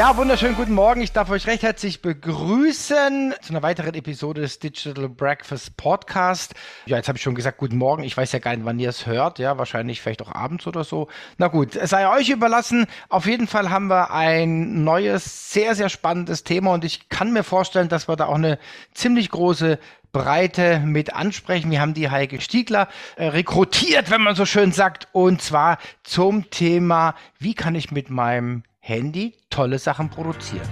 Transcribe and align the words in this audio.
Ja, 0.00 0.16
wunderschönen 0.16 0.56
guten 0.56 0.72
Morgen. 0.72 1.02
Ich 1.02 1.12
darf 1.12 1.28
euch 1.28 1.46
recht 1.46 1.62
herzlich 1.62 2.00
begrüßen 2.00 3.34
zu 3.42 3.52
einer 3.52 3.62
weiteren 3.62 3.92
Episode 3.92 4.40
des 4.40 4.58
Digital 4.58 5.10
Breakfast 5.10 5.76
Podcast. 5.76 6.54
Ja, 6.86 6.96
jetzt 6.96 7.08
habe 7.08 7.18
ich 7.18 7.22
schon 7.22 7.34
gesagt, 7.34 7.58
guten 7.58 7.76
Morgen. 7.76 8.02
Ich 8.02 8.16
weiß 8.16 8.32
ja 8.32 8.38
gar 8.38 8.56
nicht, 8.56 8.64
wann 8.64 8.78
ihr 8.78 8.88
es 8.88 9.04
hört. 9.04 9.38
Ja, 9.38 9.58
wahrscheinlich 9.58 10.00
vielleicht 10.00 10.22
auch 10.22 10.34
abends 10.34 10.66
oder 10.66 10.84
so. 10.84 11.08
Na 11.36 11.48
gut, 11.48 11.76
es 11.76 11.90
sei 11.90 12.08
euch 12.08 12.30
überlassen. 12.30 12.86
Auf 13.10 13.26
jeden 13.26 13.46
Fall 13.46 13.68
haben 13.68 13.88
wir 13.88 14.10
ein 14.10 14.84
neues, 14.84 15.52
sehr, 15.52 15.74
sehr 15.74 15.90
spannendes 15.90 16.44
Thema 16.44 16.72
und 16.72 16.82
ich 16.86 17.10
kann 17.10 17.34
mir 17.34 17.44
vorstellen, 17.44 17.90
dass 17.90 18.08
wir 18.08 18.16
da 18.16 18.24
auch 18.24 18.36
eine 18.36 18.58
ziemlich 18.94 19.28
große 19.28 19.78
Breite 20.12 20.80
mit 20.80 21.12
ansprechen. 21.12 21.70
Wir 21.70 21.82
haben 21.82 21.92
die 21.92 22.08
Heike 22.08 22.40
Stiegler 22.40 22.88
äh, 23.16 23.26
rekrutiert, 23.26 24.10
wenn 24.10 24.22
man 24.22 24.34
so 24.34 24.46
schön 24.46 24.72
sagt, 24.72 25.08
und 25.12 25.42
zwar 25.42 25.76
zum 26.04 26.48
Thema, 26.48 27.14
wie 27.38 27.52
kann 27.52 27.74
ich 27.74 27.90
mit 27.90 28.08
meinem 28.08 28.62
Handy 28.90 29.32
tolle 29.50 29.78
Sachen 29.78 30.10
produzieren. 30.10 30.68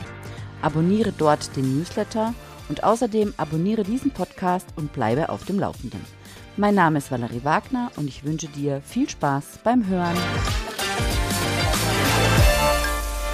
Abonniere 0.61 1.13
dort 1.17 1.55
den 1.55 1.77
Newsletter 1.77 2.33
und 2.67 2.83
außerdem 2.83 3.35
abonniere 3.37 3.83
diesen 3.83 4.11
Podcast 4.11 4.67
und 4.75 4.91
bleibe 4.91 5.29
auf 5.29 5.45
dem 5.45 5.61
Laufenden. 5.61 6.16
Mein 6.59 6.73
Name 6.73 6.97
ist 6.97 7.11
Valerie 7.11 7.43
Wagner 7.43 7.91
und 7.97 8.07
ich 8.07 8.23
wünsche 8.23 8.47
dir 8.47 8.81
viel 8.81 9.07
Spaß 9.07 9.59
beim 9.63 9.85
Hören. 9.85 10.17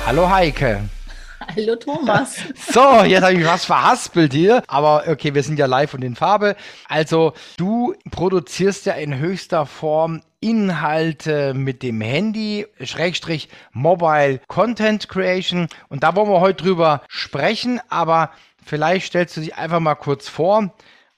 Hallo 0.06 0.30
Heike. 0.30 0.90
Hallo 1.56 1.78
Thomas. 1.78 2.36
So, 2.74 3.04
jetzt 3.06 3.24
habe 3.24 3.36
ich 3.36 3.46
was 3.46 3.64
verhaspelt 3.64 4.34
hier. 4.34 4.62
Aber 4.68 5.06
okay, 5.08 5.34
wir 5.34 5.42
sind 5.42 5.58
ja 5.58 5.68
live 5.68 5.94
und 5.94 6.04
in 6.04 6.18
Farbe. 6.18 6.58
Also, 6.90 7.32
du 7.56 7.96
produzierst 8.12 8.88
ja 8.88 8.94
in 8.94 9.18
höchster 9.18 9.66
Form 9.66 10.22
Inhalte 10.42 11.54
mit 11.54 11.82
dem 11.82 12.02
Handy, 12.02 12.68
Schrägstrich 12.82 13.48
Mobile 13.72 14.42
Content 14.48 15.08
Creation. 15.08 15.70
Und 15.88 16.04
da 16.04 16.18
wollen 16.18 16.30
wir 16.30 16.42
heute 16.42 16.62
drüber 16.62 17.04
sprechen. 17.08 17.80
Aber 17.88 18.32
vielleicht 18.66 19.08
stellst 19.08 19.38
du 19.38 19.42
dich 19.42 19.56
einfach 19.56 19.80
mal 19.80 19.96
kurz 19.96 20.28
vor 20.28 20.74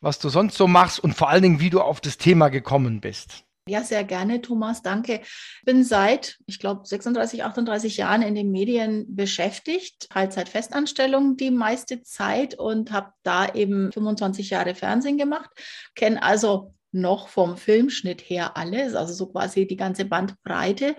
was 0.05 0.19
du 0.19 0.29
sonst 0.29 0.55
so 0.55 0.67
machst 0.67 0.99
und 0.99 1.15
vor 1.15 1.29
allen 1.29 1.41
Dingen, 1.41 1.59
wie 1.59 1.71
du 1.71 1.81
auf 1.81 1.99
das 1.99 2.19
Thema 2.19 2.49
gekommen 2.49 3.01
bist. 3.01 3.43
Ja, 3.67 3.81
sehr 3.81 4.03
gerne, 4.03 4.39
Thomas. 4.39 4.83
Danke. 4.83 5.21
Ich 5.23 5.65
bin 5.65 5.83
seit, 5.83 6.37
ich 6.45 6.59
glaube, 6.59 6.85
36, 6.85 7.43
38 7.43 7.97
Jahren 7.97 8.21
in 8.21 8.35
den 8.35 8.51
Medien 8.51 9.07
beschäftigt, 9.15 10.11
Teilzeit-Festanstellung 10.11 11.37
die 11.37 11.49
meiste 11.49 12.03
Zeit 12.03 12.53
und 12.53 12.91
habe 12.91 13.13
da 13.23 13.51
eben 13.55 13.91
25 13.91 14.51
Jahre 14.51 14.75
Fernsehen 14.75 15.17
gemacht, 15.17 15.49
kenne 15.95 16.21
also 16.21 16.75
noch 16.91 17.27
vom 17.27 17.57
Filmschnitt 17.57 18.21
her 18.21 18.55
alles, 18.55 18.93
also 18.93 19.11
so 19.11 19.25
quasi 19.25 19.65
die 19.65 19.75
ganze 19.75 20.05
Bandbreite 20.05 20.95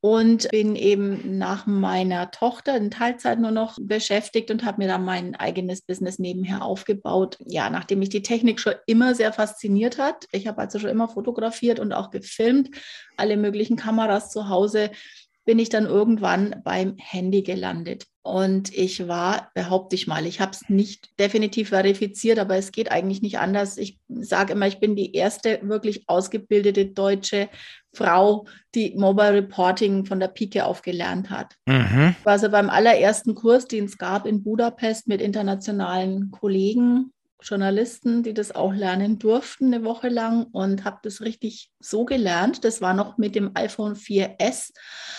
und 0.00 0.48
bin 0.50 0.76
eben 0.76 1.38
nach 1.38 1.66
meiner 1.66 2.30
Tochter 2.30 2.76
in 2.76 2.90
Teilzeit 2.90 3.40
nur 3.40 3.50
noch 3.50 3.76
beschäftigt 3.80 4.50
und 4.50 4.64
habe 4.64 4.82
mir 4.82 4.88
dann 4.88 5.04
mein 5.04 5.34
eigenes 5.34 5.82
Business 5.82 6.18
nebenher 6.18 6.62
aufgebaut. 6.62 7.36
Ja, 7.44 7.68
nachdem 7.68 7.98
mich 7.98 8.08
die 8.08 8.22
Technik 8.22 8.60
schon 8.60 8.74
immer 8.86 9.14
sehr 9.14 9.32
fasziniert 9.32 9.98
hat. 9.98 10.26
Ich 10.30 10.46
habe 10.46 10.60
also 10.60 10.78
schon 10.78 10.90
immer 10.90 11.08
fotografiert 11.08 11.80
und 11.80 11.92
auch 11.92 12.10
gefilmt, 12.10 12.70
alle 13.16 13.36
möglichen 13.36 13.76
Kameras 13.76 14.30
zu 14.30 14.48
Hause, 14.48 14.90
bin 15.48 15.58
ich 15.58 15.70
dann 15.70 15.86
irgendwann 15.86 16.60
beim 16.62 16.96
Handy 16.98 17.42
gelandet. 17.42 18.04
Und 18.20 18.76
ich 18.76 19.08
war, 19.08 19.50
behaupte 19.54 19.96
ich 19.96 20.06
mal, 20.06 20.26
ich 20.26 20.40
habe 20.42 20.52
es 20.52 20.68
nicht 20.68 21.18
definitiv 21.18 21.70
verifiziert, 21.70 22.38
aber 22.38 22.56
es 22.56 22.70
geht 22.70 22.92
eigentlich 22.92 23.22
nicht 23.22 23.38
anders. 23.38 23.78
Ich 23.78 23.98
sage 24.08 24.52
immer, 24.52 24.66
ich 24.66 24.78
bin 24.78 24.94
die 24.94 25.14
erste 25.14 25.60
wirklich 25.62 26.04
ausgebildete 26.06 26.84
deutsche 26.84 27.48
Frau, 27.98 28.46
die 28.74 28.94
Mobile 28.96 29.34
Reporting 29.34 30.06
von 30.06 30.20
der 30.20 30.28
Pike 30.28 30.64
auf 30.64 30.82
gelernt 30.82 31.30
hat. 31.30 31.54
Mhm. 31.66 32.14
Ich 32.18 32.24
war 32.24 32.32
also 32.34 32.48
beim 32.48 32.70
allerersten 32.70 33.34
Kurs, 33.34 33.66
den 33.66 33.86
es 33.86 33.98
gab 33.98 34.26
in 34.26 34.42
Budapest 34.42 35.08
mit 35.08 35.20
internationalen 35.20 36.30
Kollegen, 36.30 37.12
Journalisten, 37.40 38.22
die 38.22 38.34
das 38.34 38.54
auch 38.54 38.72
lernen 38.72 39.18
durften, 39.18 39.72
eine 39.72 39.84
Woche 39.84 40.08
lang 40.08 40.44
und 40.50 40.84
habe 40.84 40.98
das 41.02 41.20
richtig 41.20 41.70
so 41.78 42.04
gelernt. 42.04 42.64
Das 42.64 42.80
war 42.80 42.94
noch 42.94 43.16
mit 43.16 43.34
dem 43.34 43.52
iPhone 43.54 43.94
4S, 43.94 44.72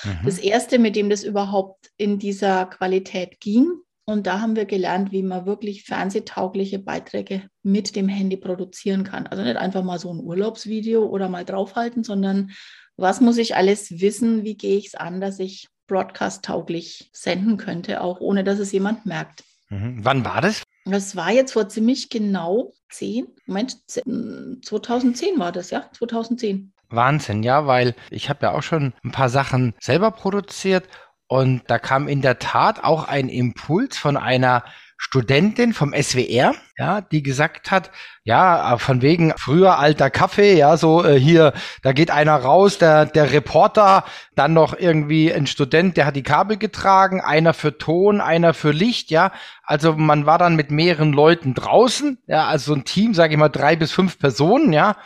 mhm. 0.03 0.25
das 0.25 0.37
erste, 0.37 0.79
mit 0.79 0.95
dem 0.95 1.09
das 1.09 1.23
überhaupt 1.23 1.91
in 1.97 2.19
dieser 2.19 2.65
Qualität 2.65 3.39
ging. 3.39 3.67
Und 4.09 4.25
da 4.25 4.41
haben 4.41 4.55
wir 4.55 4.65
gelernt, 4.65 5.11
wie 5.11 5.21
man 5.21 5.45
wirklich 5.45 5.83
fernsehtaugliche 5.83 6.79
Beiträge 6.79 7.43
mit 7.61 7.95
dem 7.95 8.07
Handy 8.07 8.37
produzieren 8.37 9.03
kann. 9.03 9.27
Also 9.27 9.43
nicht 9.43 9.55
einfach 9.55 9.83
mal 9.83 9.99
so 9.99 10.11
ein 10.11 10.19
Urlaubsvideo 10.19 11.05
oder 11.05 11.29
mal 11.29 11.45
draufhalten, 11.45 12.03
sondern 12.03 12.49
was 12.97 13.21
muss 13.21 13.37
ich 13.37 13.55
alles 13.55 14.01
wissen? 14.01 14.43
Wie 14.43 14.57
gehe 14.57 14.77
ich 14.77 14.87
es 14.87 14.95
an, 14.95 15.21
dass 15.21 15.37
ich 15.37 15.67
broadcast-tauglich 15.85 17.11
senden 17.13 17.57
könnte, 17.57 18.01
auch 18.01 18.19
ohne 18.19 18.43
dass 18.43 18.57
es 18.57 18.71
jemand 18.71 19.05
merkt. 19.05 19.43
Mhm. 19.69 19.99
Wann 20.01 20.25
war 20.25 20.41
das? 20.41 20.63
Das 20.85 21.15
war 21.15 21.31
jetzt 21.31 21.53
vor 21.53 21.69
ziemlich 21.69 22.09
genau 22.09 22.73
zehn, 22.89 23.27
Moment, 23.45 23.77
2010 23.87 25.37
war 25.37 25.51
das, 25.51 25.69
ja, 25.69 25.87
2010. 25.95 26.73
Wahnsinn, 26.89 27.43
ja, 27.43 27.67
weil 27.67 27.93
ich 28.09 28.29
habe 28.29 28.47
ja 28.47 28.53
auch 28.53 28.63
schon 28.63 28.93
ein 29.03 29.11
paar 29.11 29.29
Sachen 29.29 29.75
selber 29.79 30.09
produziert 30.09 30.87
und 31.29 31.61
da 31.67 31.77
kam 31.77 32.07
in 32.07 32.23
der 32.23 32.39
Tat 32.39 32.83
auch 32.83 33.07
ein 33.07 33.29
Impuls 33.29 33.99
von 33.99 34.17
einer 34.17 34.63
Studentin 34.97 35.73
vom 35.73 35.93
SWR, 35.93 36.55
ja, 36.77 37.01
die 37.01 37.21
gesagt 37.21 37.69
hat, 37.69 37.91
ja, 38.23 38.77
von 38.79 39.03
wegen 39.03 39.31
früher 39.37 39.77
alter 39.77 40.09
Kaffee, 40.09 40.57
ja, 40.57 40.75
so 40.75 41.05
äh, 41.05 41.19
hier, 41.19 41.53
da 41.83 41.93
geht 41.93 42.09
einer 42.09 42.35
raus, 42.35 42.79
der, 42.79 43.05
der 43.05 43.31
Reporter, 43.31 44.05
dann 44.35 44.53
noch 44.53 44.77
irgendwie 44.77 45.31
ein 45.31 45.45
Student, 45.45 45.97
der 45.97 46.07
hat 46.07 46.15
die 46.15 46.23
Kabel 46.23 46.57
getragen, 46.57 47.21
einer 47.21 47.53
für 47.53 47.77
Ton, 47.77 48.21
einer 48.21 48.55
für 48.55 48.71
Licht, 48.71 49.11
ja. 49.11 49.31
Also 49.63 49.93
man 49.93 50.25
war 50.25 50.39
dann 50.39 50.55
mit 50.55 50.71
mehreren 50.71 51.13
Leuten 51.13 51.53
draußen, 51.53 52.17
ja, 52.25 52.47
also 52.47 52.73
so 52.73 52.79
ein 52.79 52.85
Team, 52.85 53.13
sage 53.13 53.33
ich 53.35 53.39
mal, 53.39 53.49
drei 53.49 53.75
bis 53.75 53.91
fünf 53.91 54.17
Personen, 54.17 54.73
ja. 54.73 54.97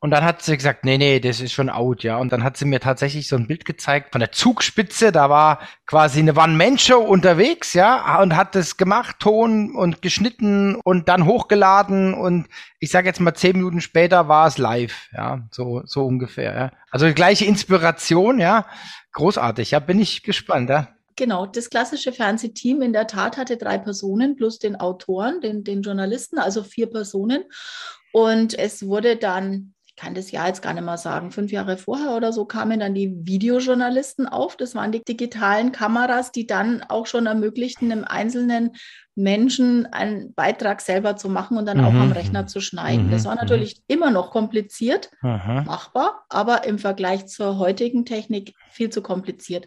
Und 0.00 0.10
dann 0.10 0.24
hat 0.24 0.42
sie 0.42 0.56
gesagt, 0.56 0.84
nee, 0.84 0.98
nee, 0.98 1.20
das 1.20 1.40
ist 1.40 1.52
schon 1.52 1.70
out, 1.70 2.02
ja. 2.02 2.18
Und 2.18 2.32
dann 2.32 2.44
hat 2.44 2.56
sie 2.56 2.64
mir 2.64 2.80
tatsächlich 2.80 3.28
so 3.28 3.36
ein 3.36 3.46
Bild 3.46 3.64
gezeigt 3.64 4.12
von 4.12 4.20
der 4.20 4.32
Zugspitze. 4.32 5.12
Da 5.12 5.30
war 5.30 5.60
quasi 5.86 6.20
eine 6.20 6.36
One-Man-Show 6.36 6.98
unterwegs, 6.98 7.72
ja, 7.72 8.20
und 8.20 8.36
hat 8.36 8.54
das 8.54 8.76
gemacht, 8.76 9.16
Ton 9.20 9.74
und 9.74 10.02
geschnitten 10.02 10.76
und 10.84 11.08
dann 11.08 11.24
hochgeladen. 11.24 12.14
Und 12.14 12.48
ich 12.78 12.90
sage 12.90 13.06
jetzt 13.06 13.20
mal, 13.20 13.34
zehn 13.34 13.56
Minuten 13.56 13.80
später 13.80 14.28
war 14.28 14.46
es 14.46 14.58
live, 14.58 15.08
ja, 15.12 15.46
so, 15.50 15.82
so 15.84 16.04
ungefähr, 16.04 16.54
ja. 16.54 16.72
Also 16.90 17.06
die 17.06 17.14
gleiche 17.14 17.44
Inspiration, 17.46 18.38
ja. 18.38 18.66
Großartig, 19.12 19.70
ja, 19.70 19.78
bin 19.78 19.98
ich 19.98 20.22
gespannt, 20.22 20.68
ja. 20.68 20.88
Genau, 21.16 21.46
das 21.46 21.70
klassische 21.70 22.12
Fernsehteam 22.12 22.82
in 22.82 22.92
der 22.92 23.06
Tat 23.06 23.38
hatte 23.38 23.56
drei 23.56 23.78
Personen 23.78 24.36
plus 24.36 24.58
den 24.58 24.76
Autoren, 24.76 25.40
den, 25.40 25.64
den 25.64 25.80
Journalisten, 25.80 26.38
also 26.38 26.62
vier 26.62 26.90
Personen. 26.90 27.44
Und 28.12 28.58
es 28.58 28.86
wurde 28.86 29.16
dann 29.16 29.74
kann 29.96 30.14
das 30.14 30.30
Jahr 30.30 30.48
jetzt 30.48 30.62
gar 30.62 30.74
nicht 30.74 30.84
mal 30.84 30.98
sagen, 30.98 31.30
fünf 31.30 31.50
Jahre 31.50 31.78
vorher 31.78 32.16
oder 32.16 32.32
so 32.32 32.44
kamen 32.44 32.80
dann 32.80 32.94
die 32.94 33.14
Videojournalisten 33.26 34.28
auf. 34.28 34.56
Das 34.56 34.74
waren 34.74 34.92
die 34.92 35.02
digitalen 35.02 35.72
Kameras, 35.72 36.32
die 36.32 36.46
dann 36.46 36.82
auch 36.82 37.06
schon 37.06 37.26
ermöglichten, 37.26 37.90
einem 37.90 38.04
einzelnen 38.04 38.72
Menschen 39.14 39.86
einen 39.86 40.34
Beitrag 40.34 40.82
selber 40.82 41.16
zu 41.16 41.30
machen 41.30 41.56
und 41.56 41.64
dann 41.66 41.78
mhm. 41.78 41.84
auch 41.84 41.94
am 41.94 42.12
Rechner 42.12 42.46
zu 42.46 42.60
schneiden. 42.60 43.06
Mhm. 43.06 43.10
Das 43.10 43.24
war 43.24 43.32
mhm. 43.32 43.40
natürlich 43.40 43.76
mhm. 43.76 43.94
immer 43.94 44.10
noch 44.10 44.30
kompliziert, 44.30 45.10
Aha. 45.22 45.62
machbar, 45.62 46.24
aber 46.28 46.64
im 46.64 46.78
Vergleich 46.78 47.26
zur 47.26 47.58
heutigen 47.58 48.04
Technik 48.04 48.52
viel 48.70 48.90
zu 48.90 49.00
kompliziert. 49.00 49.66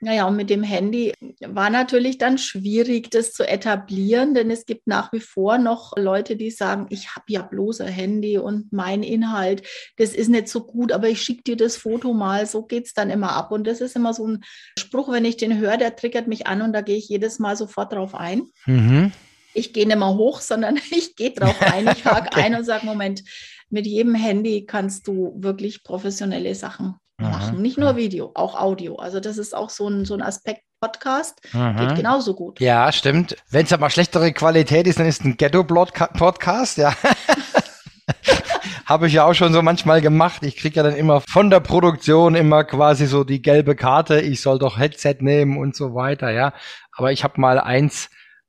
Naja, 0.00 0.28
und 0.28 0.36
mit 0.36 0.48
dem 0.48 0.62
Handy 0.62 1.12
war 1.40 1.70
natürlich 1.70 2.18
dann 2.18 2.38
schwierig, 2.38 3.10
das 3.10 3.32
zu 3.32 3.46
etablieren, 3.46 4.32
denn 4.32 4.50
es 4.50 4.64
gibt 4.64 4.86
nach 4.86 5.12
wie 5.12 5.20
vor 5.20 5.58
noch 5.58 5.92
Leute, 5.96 6.36
die 6.36 6.52
sagen, 6.52 6.86
ich 6.90 7.16
habe 7.16 7.24
ja 7.28 7.42
bloß 7.42 7.80
ein 7.80 7.92
Handy 7.92 8.38
und 8.38 8.72
mein 8.72 9.02
Inhalt, 9.02 9.62
das 9.96 10.14
ist 10.14 10.28
nicht 10.28 10.48
so 10.48 10.64
gut, 10.64 10.92
aber 10.92 11.08
ich 11.08 11.20
schicke 11.20 11.42
dir 11.42 11.56
das 11.56 11.76
Foto 11.76 12.14
mal, 12.14 12.46
so 12.46 12.62
geht 12.62 12.86
es 12.86 12.94
dann 12.94 13.10
immer 13.10 13.32
ab. 13.32 13.50
Und 13.50 13.66
das 13.66 13.80
ist 13.80 13.96
immer 13.96 14.14
so 14.14 14.28
ein 14.28 14.44
Spruch, 14.78 15.10
wenn 15.10 15.24
ich 15.24 15.36
den 15.36 15.58
höre, 15.58 15.76
der 15.76 15.96
triggert 15.96 16.28
mich 16.28 16.46
an 16.46 16.62
und 16.62 16.72
da 16.72 16.80
gehe 16.80 16.96
ich 16.96 17.08
jedes 17.08 17.40
Mal 17.40 17.56
sofort 17.56 17.92
drauf 17.92 18.14
ein. 18.14 18.46
Mhm. 18.66 19.10
Ich 19.52 19.72
gehe 19.72 19.86
nicht 19.86 19.98
mal 19.98 20.14
hoch, 20.14 20.40
sondern 20.40 20.76
ich 20.90 21.16
gehe 21.16 21.32
drauf 21.32 21.60
ein, 21.60 21.88
ich 21.88 22.04
hake 22.04 22.28
okay. 22.28 22.42
ein 22.42 22.54
und 22.54 22.64
sage, 22.64 22.86
Moment, 22.86 23.24
mit 23.68 23.86
jedem 23.86 24.14
Handy 24.14 24.64
kannst 24.64 25.08
du 25.08 25.34
wirklich 25.36 25.82
professionelle 25.82 26.54
Sachen 26.54 26.94
machen. 27.18 27.54
Aha. 27.54 27.60
Nicht 27.60 27.78
nur 27.78 27.96
Video, 27.96 28.30
auch 28.34 28.54
Audio. 28.54 28.96
Also 28.96 29.20
das 29.20 29.38
ist 29.38 29.54
auch 29.54 29.70
so 29.70 29.88
ein, 29.88 30.04
so 30.04 30.14
ein 30.14 30.22
Aspekt. 30.22 30.62
Podcast 30.80 31.40
Aha. 31.54 31.72
geht 31.72 31.96
genauso 31.96 32.34
gut. 32.34 32.60
Ja, 32.60 32.92
stimmt. 32.92 33.36
Wenn 33.50 33.64
es 33.64 33.72
aber 33.72 33.90
schlechtere 33.90 34.32
Qualität 34.32 34.86
ist, 34.86 35.00
dann 35.00 35.06
ist 35.06 35.24
ein 35.24 35.36
Ghetto-Podcast, 35.36 36.78
ja. 36.78 36.94
habe 38.86 39.08
ich 39.08 39.12
ja 39.12 39.24
auch 39.24 39.34
schon 39.34 39.52
so 39.52 39.60
manchmal 39.60 40.00
gemacht. 40.00 40.42
Ich 40.44 40.56
kriege 40.56 40.76
ja 40.76 40.82
dann 40.82 40.96
immer 40.96 41.20
von 41.20 41.50
der 41.50 41.60
Produktion 41.60 42.34
immer 42.34 42.64
quasi 42.64 43.06
so 43.06 43.24
die 43.24 43.42
gelbe 43.42 43.74
Karte, 43.74 44.20
ich 44.20 44.40
soll 44.40 44.58
doch 44.58 44.78
Headset 44.78 45.16
nehmen 45.20 45.58
und 45.58 45.74
so 45.74 45.94
weiter, 45.94 46.30
ja. 46.30 46.52
Aber 46.92 47.12
ich 47.12 47.24
habe 47.24 47.40
mal 47.40 47.58
eins, 47.58 48.08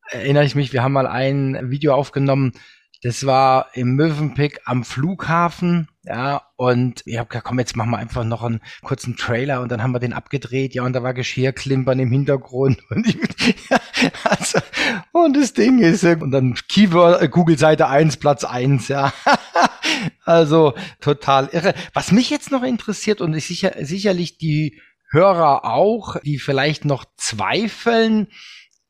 erinnere 0.10 0.45
ich 0.45 0.56
mich, 0.56 0.72
wir 0.72 0.83
haben 0.83 0.94
mal 0.94 1.07
ein 1.07 1.72
Video 1.72 1.94
aufgenommen, 1.94 2.54
das 3.01 3.25
war 3.25 3.68
im 3.74 3.95
Mövenpick 3.95 4.62
am 4.65 4.83
Flughafen, 4.83 5.88
ja, 6.04 6.42
und 6.56 7.01
ich 7.06 7.18
habe 7.18 7.28
gesagt, 7.28 7.46
komm, 7.46 7.60
jetzt 7.60 7.75
machen 7.75 7.92
wir 7.92 7.98
einfach 7.98 8.24
noch 8.24 8.44
einen 8.44 8.62
kurzen 8.84 9.18
Trailer 9.18 9.62
und 9.62 9.69
dann 9.69 9.84
haben 9.84 9.92
wir 9.92 10.00
den 10.00 10.13
abgedreht, 10.13 10.74
ja, 10.74 10.84
und 10.84 10.94
da 10.94 11.04
war 11.04 11.13
Geschirrklimpern 11.13 12.00
im 12.00 12.12
Hintergrund 12.12 12.80
und, 12.90 13.06
ich, 13.07 13.69
ja, 13.69 13.80
also, 14.24 14.60
und 15.12 15.36
das 15.36 15.54
Ding 15.54 15.80
ist, 15.80 16.04
äh, 16.04 16.18
und 16.19 16.31
dann 16.31 16.56
Keyword, 16.69 17.22
äh, 17.22 17.28
Google 17.28 17.57
Seite 17.57 17.88
1, 17.88 18.18
Platz 18.18 18.46
1, 18.46 18.88
ja. 18.88 19.13
also 20.24 20.74
total 21.01 21.50
irre. 21.51 21.74
Was 21.94 22.12
mich 22.12 22.30
jetzt 22.30 22.51
noch 22.51 22.63
interessiert 22.63 23.19
und 23.19 23.34
ich 23.34 23.48
sicher, 23.48 23.74
sicherlich 23.81 24.38
die 24.38 24.81
Hörer 25.12 25.66
auch, 25.66 26.18
die 26.22 26.40
vielleicht 26.40 26.86
noch 26.86 27.04
zweifeln, 27.18 28.28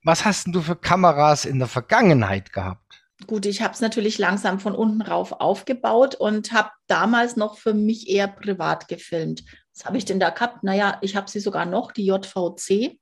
was 0.04 0.26
hast 0.26 0.46
denn 0.46 0.54
du 0.54 0.62
für 0.62 0.76
Kameras 0.76 1.46
in 1.46 1.60
der 1.60 1.68
Vergangenheit 1.68 2.54
gehabt? 2.54 2.88
Gut, 3.27 3.45
ich 3.45 3.62
habe 3.62 3.74
es 3.74 3.81
natürlich 3.81 4.18
langsam 4.18 4.60
von 4.60 4.74
unten 4.74 5.01
rauf 5.01 5.33
aufgebaut 5.33 6.16
und 6.16 6.54
habe 6.54 6.69
damals 6.88 7.36
noch 7.36 7.57
für 7.57 7.74
mich 7.74 8.10
eher 8.10 8.27
privat 8.27 8.88
gefilmt. 8.88 9.44
Was 9.75 9.86
habe 9.86 9.98
ich 9.98 10.06
denn 10.06 10.19
da 10.19 10.30
gehabt? 10.30 10.63
Naja, 10.63 10.98
ich 11.01 11.16
habe 11.16 11.30
sie 11.30 11.39
sogar 11.39 11.66
noch, 11.66 11.92
die 11.92 12.06
JVC. 12.06 12.98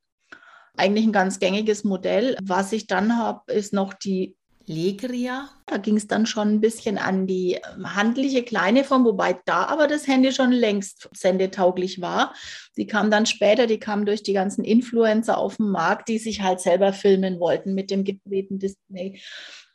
Eigentlich 0.76 1.06
ein 1.06 1.12
ganz 1.12 1.40
gängiges 1.40 1.84
Modell. 1.84 2.36
Was 2.42 2.72
ich 2.72 2.88
dann 2.88 3.18
habe, 3.18 3.52
ist 3.52 3.74
noch 3.74 3.94
die 3.94 4.36
Legria. 4.68 5.50
Da 5.66 5.78
ging 5.78 5.98
es 5.98 6.08
dann 6.08 6.26
schon 6.26 6.50
ein 6.50 6.62
bisschen 6.62 6.98
an 6.98 7.26
die 7.26 7.54
ähm, 7.54 7.96
handliche 7.96 8.44
kleine 8.44 8.84
Form, 8.84 9.06
wobei 9.06 9.40
da 9.46 9.66
aber 9.66 9.88
das 9.88 10.08
Handy 10.08 10.32
schon 10.32 10.52
längst 10.52 11.10
sendetauglich 11.14 12.02
war. 12.02 12.34
Die 12.76 12.86
kam 12.86 13.10
dann 13.10 13.26
später, 13.26 13.66
die 13.66 13.80
kam 13.80 14.06
durch 14.06 14.24
die 14.24 14.34
ganzen 14.34 14.64
Influencer 14.64 15.38
auf 15.38 15.58
den 15.58 15.70
Markt, 15.70 16.10
die 16.10 16.20
sich 16.20 16.42
halt 16.42 16.60
selber 16.60 16.92
filmen 16.92 17.40
wollten 17.40 17.74
mit 17.74 17.90
dem 17.90 18.04
gedrehten 18.04 18.60
Display. 18.60 19.20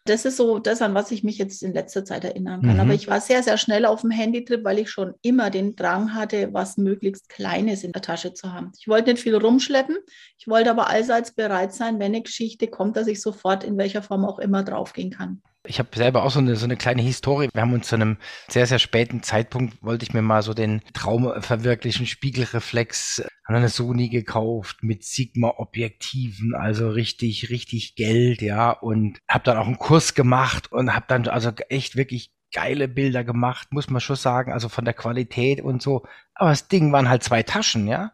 Das 0.04 0.25
ist 0.25 0.37
so 0.37 0.58
das, 0.58 0.82
an 0.82 0.94
was 0.94 1.12
ich 1.12 1.22
mich 1.22 1.38
jetzt 1.38 1.62
in 1.62 1.72
letzter 1.72 2.04
Zeit 2.04 2.25
erinnern 2.25 2.62
kann. 2.62 2.75
Mhm. 2.75 2.81
Aber 2.81 2.94
ich 2.94 3.06
war 3.06 3.20
sehr, 3.20 3.43
sehr 3.43 3.56
schnell 3.56 3.87
auf 3.87 4.00
dem 4.00 4.10
Handytrip, 4.10 4.64
weil 4.64 4.81
ich 4.81 4.90
schon 4.90 5.14
immer 5.22 5.49
den 5.49 5.76
Drang 5.76 6.14
hatte, 6.14 6.52
was 6.52 6.76
möglichst 6.76 7.28
Kleines 7.28 7.84
in 7.84 7.93
der 7.93 8.02
Tasche 8.02 8.34
zu 8.34 8.52
haben. 8.52 8.72
Ich 8.78 8.88
wollte 8.88 9.12
nicht 9.12 9.22
viel 9.22 9.37
rumschleppen. 9.37 9.96
Ich 10.38 10.49
wollte 10.49 10.70
aber 10.70 10.88
allseits 10.88 11.32
bereit 11.32 11.72
sein, 11.72 12.00
wenn 12.00 12.12
eine 12.12 12.22
Geschichte 12.22 12.66
kommt, 12.66 12.96
dass 12.96 13.06
ich 13.06 13.20
sofort 13.20 13.62
in 13.62 13.78
welcher 13.78 14.02
Form 14.02 14.25
auch 14.25 14.40
immer 14.40 14.64
draufgehen 14.64 15.10
kann. 15.10 15.40
Ich 15.64 15.78
habe 15.78 15.90
selber 15.94 16.24
auch 16.24 16.30
so 16.32 16.40
eine, 16.40 16.56
so 16.56 16.64
eine 16.64 16.76
kleine 16.76 17.02
Historie. 17.02 17.48
Wir 17.52 17.62
haben 17.62 17.72
uns 17.72 17.86
zu 17.86 17.94
einem 17.94 18.16
sehr, 18.48 18.66
sehr 18.66 18.80
späten 18.80 19.22
Zeitpunkt, 19.22 19.80
wollte 19.80 20.04
ich 20.04 20.12
mir 20.12 20.22
mal 20.22 20.42
so 20.42 20.54
den 20.54 20.82
Traum 20.92 21.32
verwirklichen, 21.40 22.06
Spiegelreflex, 22.06 23.22
haben 23.46 23.54
eine 23.54 23.68
Sony 23.68 24.08
gekauft 24.08 24.78
mit 24.82 25.04
Sigma-Objektiven, 25.04 26.56
also 26.56 26.88
richtig, 26.88 27.50
richtig 27.50 27.94
Geld, 27.94 28.42
ja, 28.42 28.70
und 28.70 29.20
habe 29.28 29.44
dann 29.44 29.56
auch 29.56 29.66
einen 29.66 29.78
Kurs 29.78 30.14
gemacht 30.14 30.72
und 30.72 30.94
habe 30.94 31.04
dann 31.06 31.28
also 31.28 31.52
echt 31.68 31.94
wirklich 31.94 32.32
geile 32.52 32.88
Bilder 32.88 33.22
gemacht, 33.22 33.68
muss 33.70 33.88
man 33.88 34.00
schon 34.00 34.16
sagen, 34.16 34.52
also 34.52 34.68
von 34.68 34.84
der 34.84 34.94
Qualität 34.94 35.60
und 35.60 35.80
so. 35.80 36.04
Aber 36.34 36.50
das 36.50 36.66
Ding 36.66 36.92
waren 36.92 37.08
halt 37.08 37.22
zwei 37.22 37.44
Taschen, 37.44 37.86
ja. 37.86 38.10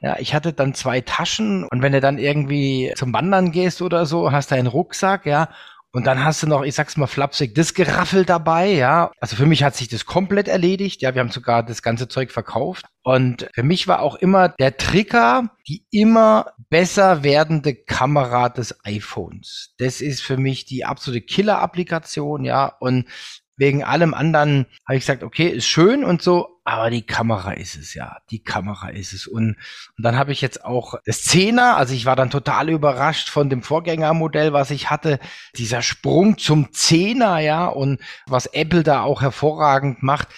Ja, 0.00 0.18
ich 0.18 0.34
hatte 0.34 0.52
dann 0.52 0.74
zwei 0.74 1.00
Taschen 1.00 1.64
und 1.64 1.80
wenn 1.80 1.92
du 1.92 2.00
dann 2.00 2.18
irgendwie 2.18 2.92
zum 2.94 3.12
Wandern 3.14 3.52
gehst 3.52 3.80
oder 3.80 4.04
so, 4.04 4.32
hast 4.32 4.50
du 4.50 4.54
einen 4.54 4.66
Rucksack, 4.66 5.24
ja, 5.24 5.48
und 5.94 6.08
dann 6.08 6.24
hast 6.24 6.42
du 6.42 6.48
noch, 6.48 6.64
ich 6.64 6.74
sag's 6.74 6.96
mal 6.96 7.06
flapsig, 7.06 7.54
das 7.54 7.72
Geraffel 7.72 8.24
dabei, 8.24 8.66
ja. 8.66 9.12
Also 9.20 9.36
für 9.36 9.46
mich 9.46 9.62
hat 9.62 9.76
sich 9.76 9.86
das 9.86 10.06
komplett 10.06 10.48
erledigt. 10.48 11.02
Ja, 11.02 11.14
wir 11.14 11.20
haben 11.20 11.30
sogar 11.30 11.62
das 11.62 11.82
ganze 11.82 12.08
Zeug 12.08 12.32
verkauft. 12.32 12.84
Und 13.04 13.48
für 13.54 13.62
mich 13.62 13.86
war 13.86 14.00
auch 14.00 14.16
immer 14.16 14.48
der 14.48 14.76
Trigger 14.76 15.50
die 15.68 15.86
immer 15.92 16.52
besser 16.68 17.22
werdende 17.22 17.76
Kamera 17.76 18.48
des 18.48 18.84
iPhones. 18.84 19.74
Das 19.78 20.00
ist 20.00 20.20
für 20.20 20.36
mich 20.36 20.64
die 20.64 20.84
absolute 20.84 21.24
Killer-Applikation, 21.24 22.44
ja. 22.44 22.66
Und 22.80 23.06
wegen 23.56 23.84
allem 23.84 24.14
anderen 24.14 24.66
habe 24.88 24.96
ich 24.96 25.04
gesagt, 25.04 25.22
okay, 25.22 25.46
ist 25.46 25.66
schön 25.66 26.02
und 26.02 26.22
so, 26.22 26.53
aber 26.64 26.88
die 26.88 27.04
Kamera 27.04 27.52
ist 27.52 27.76
es 27.76 27.92
ja. 27.92 28.16
Die 28.30 28.42
Kamera 28.42 28.88
ist 28.88 29.12
es. 29.12 29.26
Und, 29.26 29.56
und 29.96 30.04
dann 30.04 30.16
habe 30.16 30.32
ich 30.32 30.40
jetzt 30.40 30.64
auch 30.64 30.94
das 31.04 31.22
Zehner, 31.22 31.76
also 31.76 31.94
ich 31.94 32.06
war 32.06 32.16
dann 32.16 32.30
total 32.30 32.70
überrascht 32.70 33.28
von 33.28 33.50
dem 33.50 33.62
Vorgängermodell, 33.62 34.54
was 34.54 34.70
ich 34.70 34.90
hatte. 34.90 35.20
Dieser 35.56 35.82
Sprung 35.82 36.38
zum 36.38 36.72
Zehner, 36.72 37.38
ja, 37.38 37.66
und 37.66 38.00
was 38.26 38.46
Apple 38.46 38.82
da 38.82 39.02
auch 39.02 39.20
hervorragend 39.20 40.02
macht. 40.02 40.28